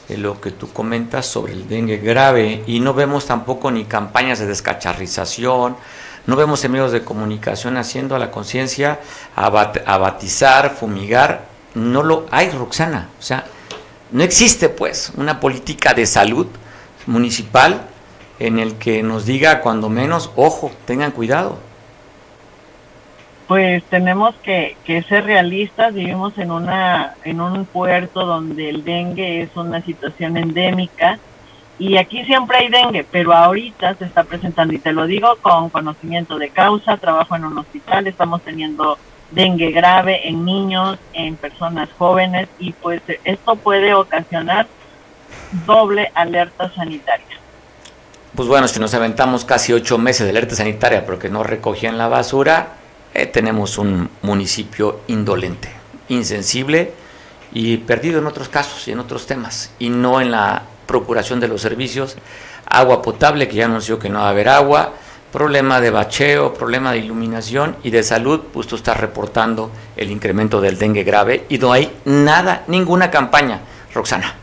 [0.08, 4.38] en lo que tú comentas sobre el dengue grave, y no vemos tampoco ni campañas
[4.38, 5.76] de descacharrización,
[6.26, 9.00] no vemos en medios de comunicación haciendo a la conciencia
[9.36, 13.44] abatizar, fumigar, no lo hay, Roxana, o sea,
[14.12, 16.46] no existe pues una política de salud
[17.06, 17.89] municipal
[18.40, 21.58] en el que nos diga cuando menos, ojo, tengan cuidado.
[23.46, 29.42] Pues tenemos que, que, ser realistas, vivimos en, una, en un puerto donde el dengue
[29.42, 31.18] es una situación endémica
[31.78, 35.68] y aquí siempre hay dengue, pero ahorita se está presentando y te lo digo con
[35.68, 38.98] conocimiento de causa, trabajo en un hospital, estamos teniendo
[39.32, 44.66] dengue grave en niños, en personas jóvenes y pues esto puede ocasionar
[45.66, 47.39] doble alerta sanitaria.
[48.34, 52.06] Pues bueno, si nos aventamos casi ocho meses de alerta sanitaria porque no recogían la
[52.06, 52.74] basura,
[53.12, 55.68] eh, tenemos un municipio indolente,
[56.08, 56.92] insensible
[57.52, 61.48] y perdido en otros casos y en otros temas, y no en la procuración de
[61.48, 62.16] los servicios,
[62.66, 64.92] agua potable, que ya anunció que no va a haber agua,
[65.32, 70.60] problema de bacheo, problema de iluminación y de salud, pues tú estás reportando el incremento
[70.60, 73.60] del dengue grave y no hay nada, ninguna campaña,
[73.92, 74.36] Roxana.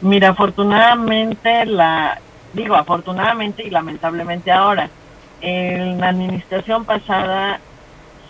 [0.00, 2.18] Mira, afortunadamente la,
[2.52, 4.90] digo afortunadamente y lamentablemente ahora,
[5.40, 7.60] en la administración pasada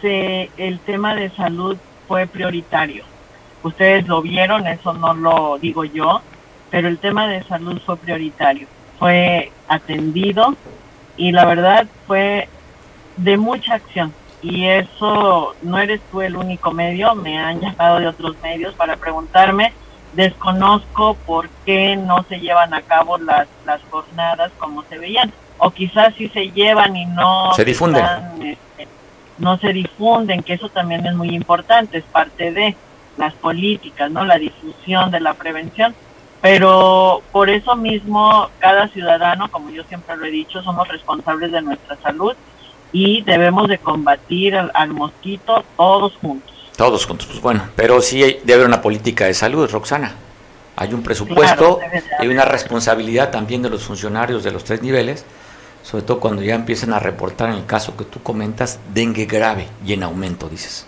[0.00, 3.04] se, el tema de salud fue prioritario.
[3.62, 6.22] Ustedes lo vieron, eso no lo digo yo,
[6.70, 8.66] pero el tema de salud fue prioritario.
[8.98, 10.54] Fue atendido
[11.16, 12.48] y la verdad fue
[13.16, 14.12] de mucha acción.
[14.42, 18.96] Y eso no eres tú el único medio, me han llamado de otros medios para
[18.96, 19.74] preguntarme
[20.12, 25.32] desconozco por qué no se llevan a cabo las, las jornadas como se veían.
[25.58, 28.04] O quizás sí se llevan y no se difunden.
[28.40, 28.88] Este,
[29.38, 32.76] no se difunden, que eso también es muy importante, es parte de
[33.16, 34.24] las políticas, ¿no?
[34.24, 35.94] La difusión de la prevención.
[36.40, 41.61] Pero por eso mismo, cada ciudadano, como yo siempre lo he dicho, somos responsables de
[41.61, 42.34] nuestra salud
[42.92, 46.49] y debemos de combatir al mosquito todos juntos.
[46.81, 50.14] Todos juntos, pues bueno, pero sí debe haber una política de salud, Roxana.
[50.76, 51.78] Hay un presupuesto
[52.22, 55.26] y una responsabilidad también de los funcionarios de los tres niveles,
[55.83, 59.66] sobre todo cuando ya empiezan a reportar en el caso que tú comentas, dengue grave
[59.85, 60.87] y en aumento, dices.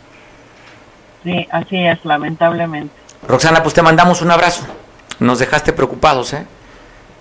[1.24, 2.94] Sí, así es, lamentablemente.
[3.28, 4.64] Roxana, pues te mandamos un abrazo.
[5.18, 6.46] Nos dejaste preocupados, ¿eh?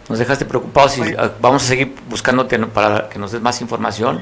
[0.08, 4.22] Nos dejaste preocupados y ah, vamos a seguir buscándote para que nos des más información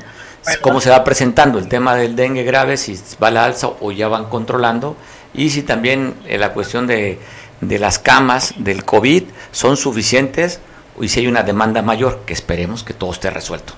[0.61, 3.91] cómo se va presentando el tema del dengue grave, si va a la alza o
[3.91, 4.95] ya van controlando,
[5.33, 7.19] y si también eh, la cuestión de,
[7.61, 10.61] de las camas del COVID son suficientes
[10.99, 13.73] y si hay una demanda mayor, que esperemos que todo esté resuelto.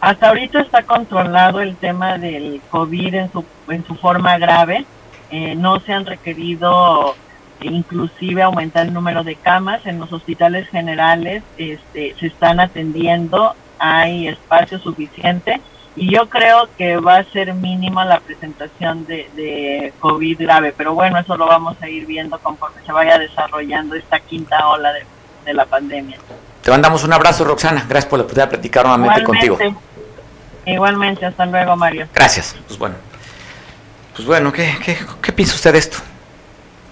[0.00, 4.84] Hasta ahorita está controlado el tema del COVID en su, en su forma grave.
[5.30, 7.16] Eh, no se han requerido
[7.60, 11.42] inclusive aumentar el número de camas en los hospitales generales.
[11.56, 15.60] Este, se están atendiendo hay espacio suficiente
[15.96, 20.92] y yo creo que va a ser mínima la presentación de, de, COVID grave, pero
[20.94, 25.52] bueno, eso lo vamos a ir viendo conforme se vaya desarrollando esta quinta ola de,
[25.52, 26.18] la pandemia.
[26.62, 27.84] Te mandamos un abrazo, Roxana.
[27.86, 29.58] Gracias por la oportunidad de platicar nuevamente contigo.
[30.64, 32.08] Igualmente, hasta luego, Mario.
[32.14, 32.56] Gracias.
[32.66, 32.96] Pues bueno,
[34.16, 35.98] pues bueno, ¿qué, qué, qué piensa usted de esto?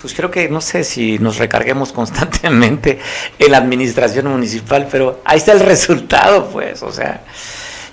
[0.02, 2.98] Pues creo que no sé si nos recarguemos constantemente
[3.38, 7.22] en la administración municipal, pero ahí está el resultado, pues, o sea,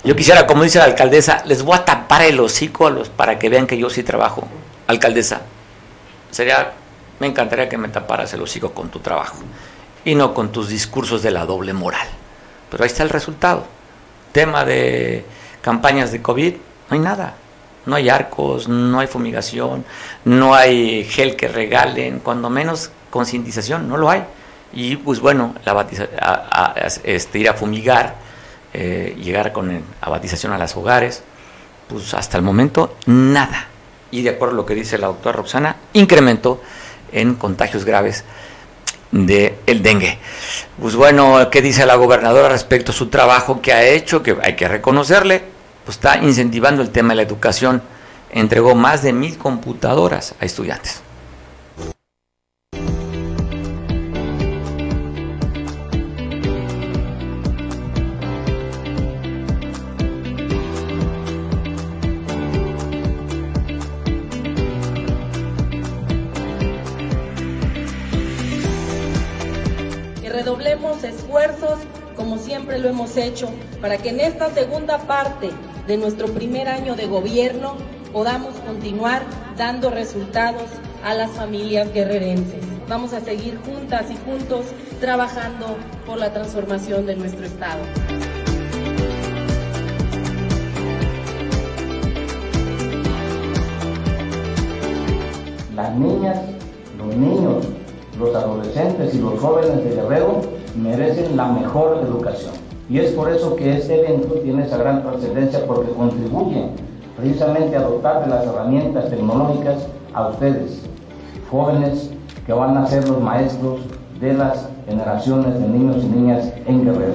[0.02, 3.38] yo quisiera, como dice la alcaldesa, les voy a tapar el hocico a los para
[3.38, 4.48] que vean que yo sí trabajo,
[4.88, 5.42] alcaldesa.
[6.30, 6.72] Sería,
[7.20, 9.36] me encantaría que me taparas el hocico con tu trabajo
[10.04, 12.08] y no con tus discursos de la doble moral.
[12.70, 13.66] Pero ahí está el resultado.
[14.32, 15.24] Tema de
[15.60, 17.34] campañas de COVID, no hay nada.
[17.86, 19.84] No hay arcos, no hay fumigación,
[20.24, 24.22] no hay gel que regalen, cuando menos concientización, no lo hay.
[24.72, 25.86] Y pues bueno, la
[27.04, 28.14] este, ir a fumigar,
[28.72, 31.22] eh, llegar con abatización a los hogares,
[31.88, 33.66] pues hasta el momento nada.
[34.10, 36.60] Y de acuerdo a lo que dice la doctora Roxana, incremento
[37.12, 38.24] en contagios graves
[39.10, 40.18] del el dengue.
[40.80, 44.22] Pues bueno, ¿qué dice la gobernadora respecto a su trabajo que ha hecho?
[44.22, 45.42] Que hay que reconocerle,
[45.84, 47.82] pues está incentivando el tema de la educación.
[48.30, 51.02] Entregó más de mil computadoras a estudiantes.
[73.80, 75.50] Para que en esta segunda parte
[75.86, 77.76] de nuestro primer año de gobierno
[78.12, 79.22] podamos continuar
[79.56, 80.68] dando resultados
[81.04, 82.62] a las familias guerrerenses.
[82.88, 84.66] Vamos a seguir juntas y juntos
[85.00, 85.76] trabajando
[86.06, 87.80] por la transformación de nuestro Estado.
[95.74, 96.38] Las niñas,
[96.98, 97.64] los niños,
[98.18, 100.42] los adolescentes y los jóvenes de Guerrero
[100.76, 102.59] merecen la mejor educación.
[102.90, 106.70] Y es por eso que este evento tiene esa gran trascendencia porque contribuye
[107.16, 110.80] precisamente a dotar de las herramientas tecnológicas a ustedes,
[111.48, 112.10] jóvenes
[112.44, 113.78] que van a ser los maestros
[114.18, 117.14] de las generaciones de niños y niñas en Guerrero.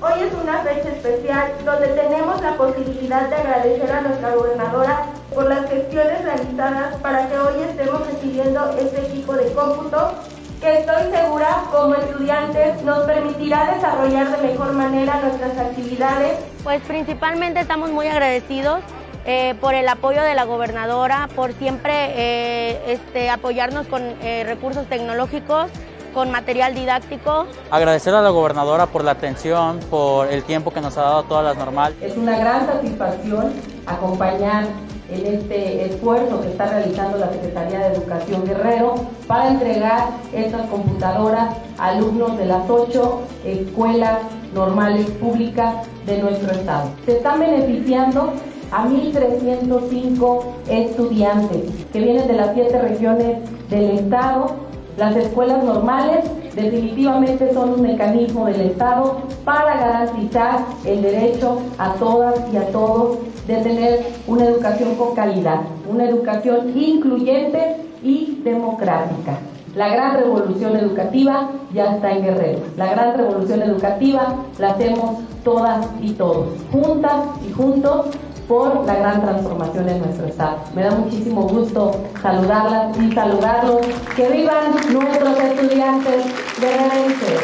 [0.00, 5.48] Hoy es una fecha especial donde tenemos la posibilidad de agradecer a nuestra gobernadora por
[5.48, 10.12] las gestiones realizadas para que hoy estemos recibiendo este equipo de cómputo
[10.60, 16.38] que estoy segura como estudiantes nos permitirá desarrollar de mejor manera nuestras actividades.
[16.62, 18.80] Pues principalmente estamos muy agradecidos
[19.26, 24.86] eh, por el apoyo de la gobernadora, por siempre eh, este, apoyarnos con eh, recursos
[24.86, 25.68] tecnológicos,
[26.14, 27.46] con material didáctico.
[27.70, 31.44] Agradecer a la gobernadora por la atención, por el tiempo que nos ha dado todas
[31.44, 31.94] las normal.
[32.00, 33.52] Es una gran satisfacción
[33.84, 34.68] acompañar
[35.10, 38.94] en este esfuerzo que está realizando la Secretaría de Educación Guerrero
[39.26, 44.18] para entregar estas computadoras alumnos de las ocho escuelas
[44.54, 46.90] normales públicas de nuestro estado.
[47.04, 48.32] Se están beneficiando
[48.72, 53.38] a 1.305 estudiantes que vienen de las siete regiones
[53.70, 54.65] del estado.
[54.96, 56.24] Las escuelas normales
[56.54, 63.18] definitivamente son un mecanismo del Estado para garantizar el derecho a todas y a todos
[63.46, 69.38] de tener una educación con calidad, una educación incluyente y democrática.
[69.74, 72.60] La gran revolución educativa ya está en Guerrero.
[72.78, 78.06] La gran revolución educativa la hacemos todas y todos, juntas y juntos
[78.48, 80.58] por la gran transformación en nuestro estado.
[80.74, 83.86] Me da muchísimo gusto saludarlas y saludarlos.
[84.14, 86.26] Que vivan nuestros estudiantes
[86.60, 87.40] guerrerenses.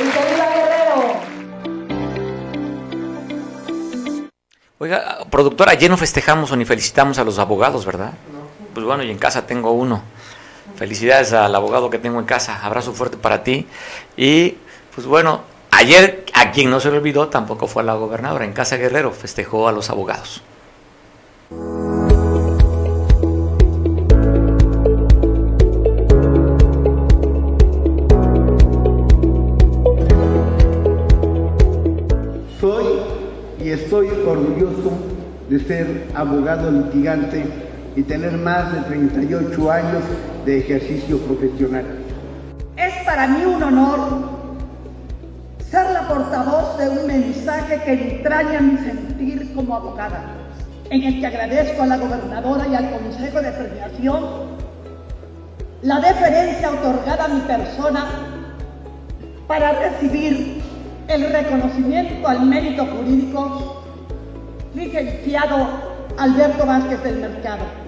[0.00, 1.34] Y que viva Guerrero.
[4.78, 8.12] Oiga, productora, ayer no festejamos o ni felicitamos a los abogados, ¿verdad?
[8.74, 10.02] Pues bueno, y en casa tengo uno.
[10.76, 12.60] Felicidades al abogado que tengo en casa.
[12.62, 13.66] Abrazo fuerte para ti.
[14.16, 14.56] Y
[14.94, 18.44] pues bueno, ayer a quien no se le olvidó tampoco fue a la gobernadora.
[18.44, 20.42] En Casa Guerrero festejó a los abogados.
[32.60, 32.84] Soy
[33.62, 34.92] y estoy orgulloso
[35.48, 37.44] de ser abogado litigante
[37.96, 40.02] y tener más de 38 años
[40.44, 41.84] de ejercicio profesional.
[42.76, 44.33] Es para mí un honor
[46.08, 50.24] portavoz de un mensaje que entraña mi sentir como abogada,
[50.90, 54.24] en el que agradezco a la gobernadora y al Consejo de Premiación
[55.82, 58.06] la deferencia otorgada a mi persona
[59.46, 60.62] para recibir
[61.08, 63.82] el reconocimiento al mérito jurídico
[64.74, 65.68] licenciado
[66.16, 67.83] Alberto Vázquez del Mercado.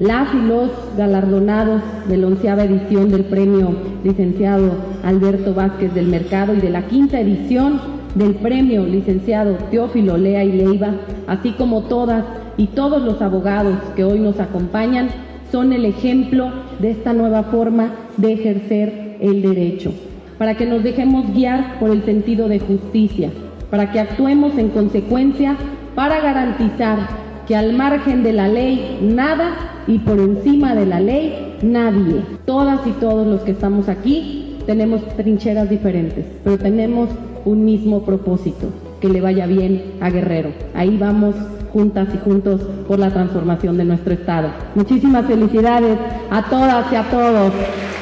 [0.00, 4.72] Las y los galardonados de la onceava edición del premio licenciado
[5.04, 7.80] Alberto Vázquez del Mercado y de la quinta edición
[8.16, 10.94] del premio licenciado Teófilo Lea y Leiva,
[11.28, 12.24] así como todas
[12.56, 15.10] y todos los abogados que hoy nos acompañan,
[15.52, 19.92] son el ejemplo de esta nueva forma de ejercer el derecho,
[20.38, 23.30] para que nos dejemos guiar por el sentido de justicia,
[23.70, 25.56] para que actuemos en consecuencia
[25.94, 31.56] para garantizar que al margen de la ley nada y por encima de la ley
[31.62, 32.22] nadie.
[32.44, 37.10] Todas y todos los que estamos aquí tenemos trincheras diferentes, pero tenemos
[37.44, 38.68] un mismo propósito,
[39.00, 40.50] que le vaya bien a Guerrero.
[40.74, 41.34] Ahí vamos
[41.72, 44.48] juntas y juntos por la transformación de nuestro Estado.
[44.74, 45.98] Muchísimas felicidades
[46.30, 47.52] a todas y a todos.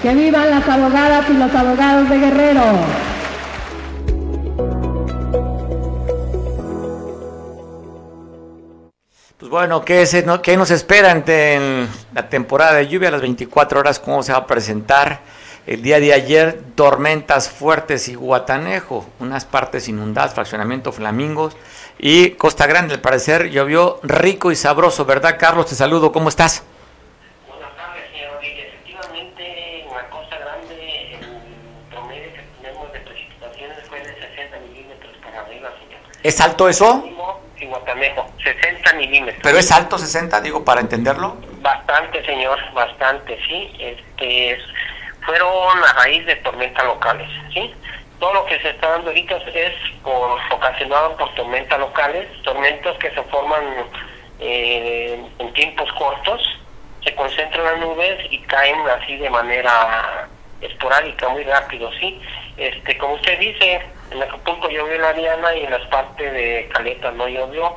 [0.03, 2.62] Que vivan las abogadas y los abogados de Guerrero.
[9.53, 13.09] Bueno, ¿qué, se, no, ¿qué nos espera en, la temporada de lluvia?
[13.09, 15.20] A las 24 horas, ¿cómo se va a presentar?
[15.66, 21.55] El día de ayer, tormentas fuertes y Guatanejo, unas partes inundadas, fraccionamiento Flamingos
[21.98, 25.66] y Costa Grande, al parecer llovió rico y sabroso, ¿verdad, Carlos?
[25.66, 26.62] Te saludo, ¿cómo estás?
[27.46, 28.68] Buenas tardes, señor Rodríguez.
[28.72, 35.12] Efectivamente, en la Costa Grande, el promedio que tenemos de precipitaciones fue de 60 milímetros
[35.22, 36.00] para arriba, señor.
[36.22, 37.05] ¿Es alto eso?
[37.62, 39.40] Y Guatanejo, 60 milímetros.
[39.40, 41.36] ¿Pero es alto 60, digo, para entenderlo?
[41.60, 43.70] Bastante, señor, bastante, sí.
[43.78, 44.58] Este,
[45.24, 47.72] fueron a raíz de tormentas locales, ¿sí?
[48.18, 53.10] Todo lo que se está dando ahorita es por, ocasionado por tormentas locales, tormentas que
[53.10, 53.62] se forman
[54.40, 56.42] eh, en tiempos cortos,
[57.04, 60.28] se concentran las nubes y caen así de manera
[60.60, 62.20] esporádica, muy rápido, ¿sí?
[62.56, 63.82] Este, como usted dice,
[64.14, 67.74] en Acapulco llovió la Diana y en las partes de Caleta no llovió.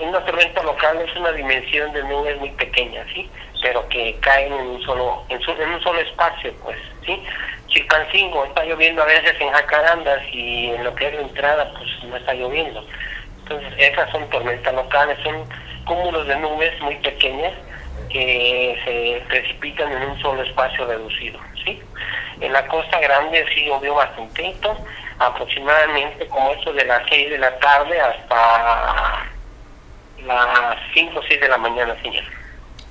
[0.00, 3.28] Una tormenta local es una dimensión de nubes muy pequeña, ¿sí?
[3.62, 7.20] Pero que caen en un solo en, un solo espacio, pues, ¿sí?
[7.66, 12.04] Chilpancingo está lloviendo a veces en Jacarandas y en lo que es la entrada, pues
[12.04, 12.84] no está lloviendo.
[13.40, 15.44] Entonces, esas son tormentas locales, son
[15.84, 17.54] cúmulos de nubes muy pequeñas
[18.10, 21.38] que se precipitan en un solo espacio reducido,
[21.72, 21.82] ¿sí?
[22.40, 24.54] En la costa grande sí llovió bastante,
[25.18, 29.26] aproximadamente como esto de las 6 de la tarde hasta
[30.24, 32.24] las 5 o 6 de la mañana, señor.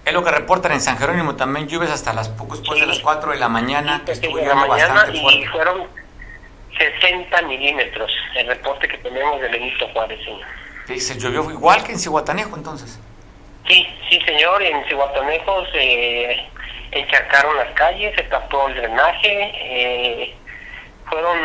[0.06, 2.86] Es lo que reportan en San Jerónimo también, lluvias hasta las poco después Sí.
[2.86, 5.48] de las 4 de la mañana, que estuvo de la lloviendo mañana bastante y fuerte.
[5.50, 5.88] fueron
[6.78, 10.48] 60 milímetros el reporte que tenemos de Benito Juárez, señor.
[10.88, 13.00] Sí, se llovió igual que en Cihuatanejo entonces.
[13.68, 16.46] Sí, sí, señor, en Cihuatanejo se
[17.00, 20.36] encharcaron las calles, se tapó el drenaje, eh,
[21.10, 21.38] fueron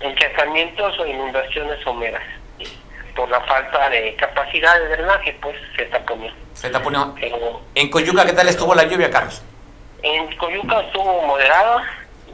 [0.00, 2.22] encharcamientos o inundaciones someras.
[2.58, 2.78] ¿sí?
[3.14, 6.26] Por la falta de capacidad de drenaje, pues se taponó.
[6.54, 7.14] Se taponó.
[7.20, 9.42] Pero En Coyuca, ¿qué tal estuvo la lluvia, Carlos?
[10.04, 11.82] en Coyuca estuvo moderada,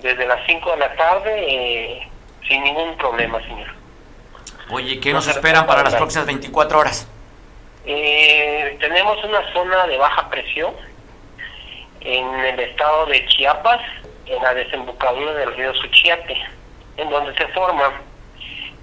[0.03, 2.09] desde las 5 de la tarde, eh,
[2.49, 3.69] sin ningún problema, señor.
[4.71, 7.07] Oye, ¿qué nos esperan para las próximas 24 horas?
[7.87, 10.75] Eh, tenemos una zona de baja presión
[12.01, 13.81] en el estado de Chiapas,
[14.27, 16.37] en la desembocadura del río Suchiate,
[16.97, 18.01] en donde se forma.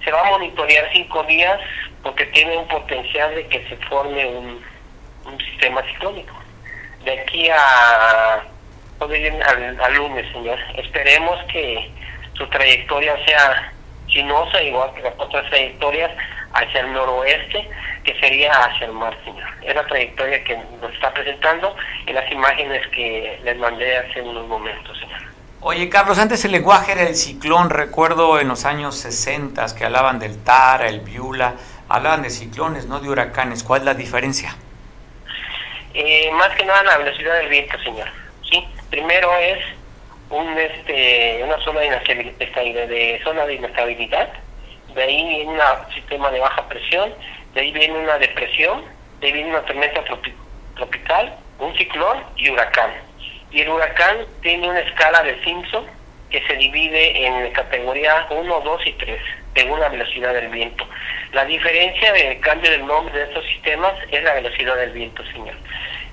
[0.04, 1.60] Se va a monitorear cinco días
[2.04, 4.78] porque tiene un potencial de que se forme un,
[5.52, 6.34] sistema ciclónico.
[7.04, 8.44] De aquí a
[9.00, 10.58] al, al lunes, señor.
[10.76, 11.92] Esperemos que
[12.38, 13.74] su trayectoria sea
[14.12, 16.12] sinuosa, igual que las otras trayectorias,
[16.54, 17.70] hacia el noroeste,
[18.04, 19.48] que sería hacia el mar, señor.
[19.62, 24.48] Es la trayectoria que nos está presentando en las imágenes que les mandé hace unos
[24.48, 25.20] momentos, señor.
[25.60, 30.20] Oye, Carlos, antes el lenguaje era el ciclón, recuerdo en los años 60 que hablaban
[30.20, 31.56] del Tara, el Viula,
[31.90, 33.64] hablaban de ciclones, no de huracanes.
[33.64, 34.56] ¿Cuál es la diferencia?
[35.94, 38.08] Eh, más que nada la velocidad del viento, señor.
[38.50, 38.64] ¿sí?
[38.90, 39.58] Primero es
[40.30, 44.30] un este una zona de, de zona de inestabilidad,
[44.94, 47.14] de ahí viene un sistema de baja presión,
[47.54, 48.84] de ahí viene una depresión,
[49.20, 50.04] de ahí viene una tormenta
[50.76, 52.92] tropical, un ciclón y huracán.
[53.52, 55.86] Y el huracán tiene una escala de Simpson
[56.30, 59.22] que se divide en categoría 1, 2 y 3,
[59.56, 60.86] según la velocidad del viento.
[61.32, 65.56] La diferencia del cambio del nombre de estos sistemas es la velocidad del viento, señor.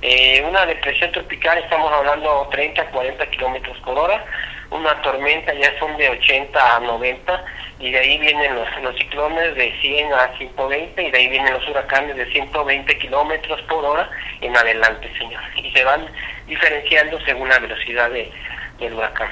[0.07, 4.23] Eh, una depresión tropical estamos hablando 30 40 kilómetros por hora.
[4.71, 7.45] Una tormenta ya son de 80 a 90
[7.79, 11.55] y de ahí vienen los, los ciclones de 100 a 120 y de ahí vienen
[11.55, 14.11] los huracanes de 120 kilómetros por hora
[14.43, 15.41] en adelante, señor.
[15.57, 16.07] Y se van
[16.47, 18.31] diferenciando según la velocidad de,
[18.79, 19.31] del huracán.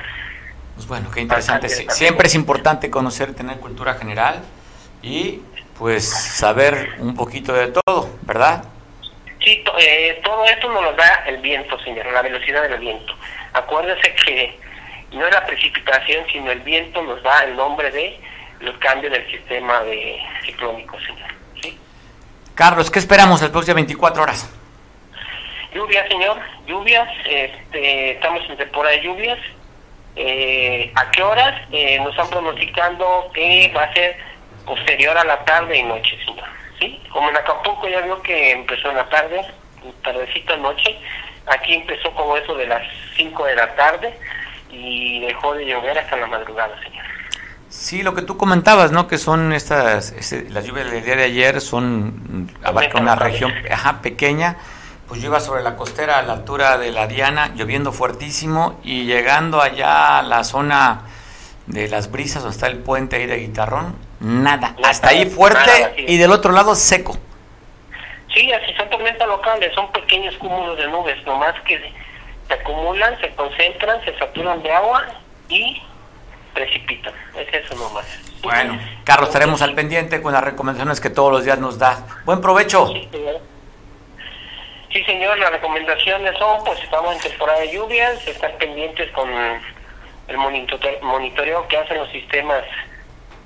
[0.75, 1.69] Pues bueno, qué interesante.
[1.69, 4.41] Siempre es importante conocer, tener cultura general
[5.03, 5.43] y
[5.79, 8.72] pues saber un poquito de todo, ¿verdad?
[9.45, 13.15] Sí, eh, todo esto nos lo da el viento, señor, la velocidad del viento.
[13.53, 14.57] Acuérdese que
[15.13, 18.21] no es la precipitación, sino el viento nos da el nombre de
[18.61, 21.29] los cambios del sistema de ciclónico, señor.
[21.61, 21.77] ¿sí?
[22.55, 24.55] Carlos, ¿qué esperamos las próximas 24 horas?
[25.75, 29.39] Lluvias, señor, lluvias, este, estamos en temporada de lluvias.
[30.15, 31.63] Eh, ¿A qué horas?
[31.73, 34.17] Eh, nos están pronosticando que va a ser
[34.67, 36.62] posterior a la tarde y noche, señor.
[37.13, 39.45] Como en Acapulco ya vio que empezó en la tarde,
[40.03, 40.99] tardecita noche,
[41.47, 42.83] aquí empezó como eso de las
[43.17, 44.19] 5 de la tarde
[44.71, 47.05] y dejó de llover hasta la madrugada, señor.
[47.69, 49.09] Sí, lo que tú comentabas, ¿no?
[49.09, 54.03] Que son estas, este, las lluvias del día de ayer son, abarca una región ajá,
[54.03, 54.57] pequeña,
[55.09, 59.05] pues yo iba sobre la costera a la altura de la Diana, lloviendo fuertísimo y
[59.05, 61.03] llegando allá a la zona
[61.67, 64.75] de las brisas, donde está el puente ahí de Guitarrón, nada.
[64.83, 67.17] Hasta ahí fuerte y del otro lado seco.
[68.33, 71.79] Sí, así son tormentas locales, son pequeños cúmulos de nubes, nomás que
[72.49, 75.05] se acumulan, se concentran, se saturan de agua
[75.49, 75.83] y
[76.55, 77.13] precipitan.
[77.37, 78.07] Es eso nomás.
[78.43, 82.07] Bueno, Carlos, estaremos al pendiente con las recomendaciones que todos los días nos da.
[82.25, 82.89] Buen provecho.
[82.89, 83.41] Sí, señor.
[84.93, 90.37] Sí, señor, las recomendaciones son, pues estamos en temporada de lluvias, estar pendientes con el
[90.37, 92.63] monitoreo que hacen los sistemas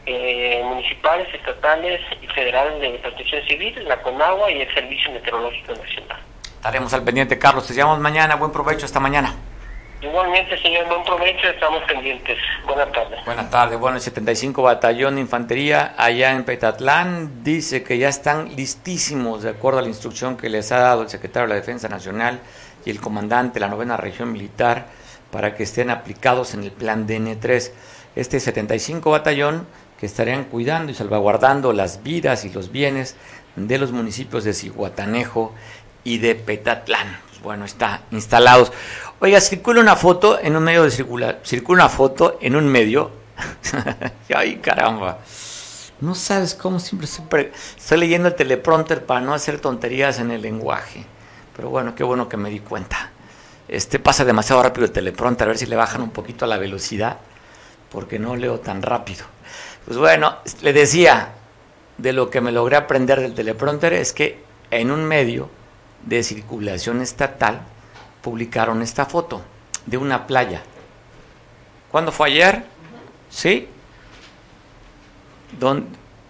[0.06, 6.18] eh, municipales, estatales y federales de protección civil, la CONAGUA y el Servicio Meteorológico Nacional.
[6.44, 7.66] Estaremos al pendiente, Carlos.
[7.66, 8.36] Te llamamos mañana.
[8.36, 9.34] Buen provecho esta mañana.
[10.00, 11.48] Igualmente, señor, buen provecho.
[11.48, 12.38] Estamos pendientes.
[12.66, 13.24] Buenas tardes.
[13.24, 13.78] Buenas tardes.
[13.78, 19.50] Bueno, el 75 Batallón de Infantería allá en Petatlán dice que ya están listísimos, de
[19.50, 22.40] acuerdo a la instrucción que les ha dado el secretario de la Defensa Nacional
[22.84, 24.86] y el comandante de la novena región militar
[25.30, 27.72] para que estén aplicados en el plan DN3.
[28.16, 29.66] Este 75 Batallón
[29.98, 33.16] que estarían cuidando y salvaguardando las vidas y los bienes
[33.56, 35.54] de los municipios de Cihuatanejo
[36.04, 37.18] y de Petatlán.
[37.28, 38.72] Pues bueno, está instalados.
[39.20, 43.10] Oiga, circula una foto en un medio de circular, circula una foto en un medio.
[44.34, 45.18] Ay, caramba.
[46.00, 50.42] No sabes cómo siempre, siempre estoy leyendo el teleprompter para no hacer tonterías en el
[50.42, 51.06] lenguaje.
[51.56, 53.10] Pero bueno, qué bueno que me di cuenta.
[53.66, 56.58] Este pasa demasiado rápido el teleprompter, a ver si le bajan un poquito a la
[56.58, 57.16] velocidad,
[57.90, 59.24] porque no leo tan rápido.
[59.86, 61.32] Pues bueno, le decía,
[61.98, 65.48] de lo que me logré aprender del teleprompter es que en un medio
[66.04, 67.60] de circulación estatal
[68.20, 69.42] publicaron esta foto
[69.86, 70.62] de una playa.
[71.90, 72.64] ¿Cuándo fue ayer?
[73.30, 73.68] ¿Sí?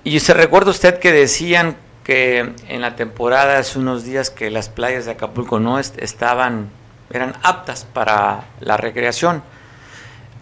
[0.04, 4.68] y se recuerda usted que decían que en la temporada hace unos días que las
[4.68, 6.68] playas de Acapulco no estaban,
[7.11, 9.42] eran aptas para la recreación.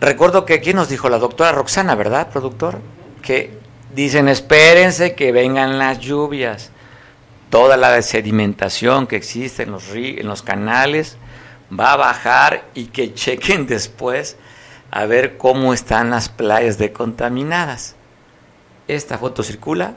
[0.01, 2.81] Recuerdo que aquí nos dijo la doctora Roxana, ¿verdad, productor?
[3.25, 3.59] Que
[3.95, 6.71] dicen espérense que vengan las lluvias.
[7.51, 11.17] Toda la sedimentación que existe en los, en los canales
[11.69, 14.37] va a bajar y que chequen después
[14.91, 17.97] a ver cómo están las playas de contaminadas.
[18.87, 19.95] Esta foto circula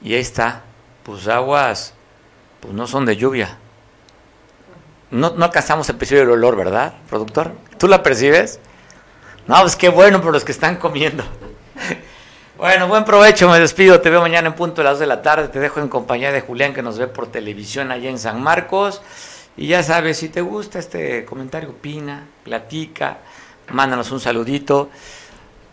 [0.00, 0.62] y ahí está,
[1.02, 1.94] pues aguas,
[2.60, 3.58] pues no son de lluvia.
[5.10, 7.52] No, no alcanzamos a percibir el olor, ¿verdad, productor?
[7.78, 8.60] ¿Tú la percibes?
[9.46, 11.24] No, pues qué bueno por los que están comiendo.
[12.62, 15.20] Bueno, buen provecho, me despido, te veo mañana en punto a las 2 de la
[15.20, 18.40] tarde, te dejo en compañía de Julián que nos ve por televisión allá en San
[18.40, 19.02] Marcos.
[19.56, 23.18] Y ya sabes, si te gusta este comentario, opina, platica,
[23.70, 24.90] mándanos un saludito.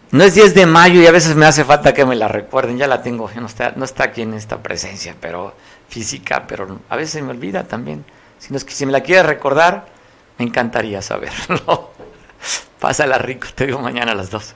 [0.09, 2.79] No es 10 de mayo y a veces me hace falta que me la recuerden,
[2.79, 5.53] ya la tengo, no está, no está aquí en esta presencia, pero
[5.89, 8.03] física, pero a veces me olvida también.
[8.39, 9.85] Si, no es que, si me la quieres recordar,
[10.39, 11.91] me encantaría saberlo.
[12.79, 14.55] Pásala rico, te veo mañana a las 2.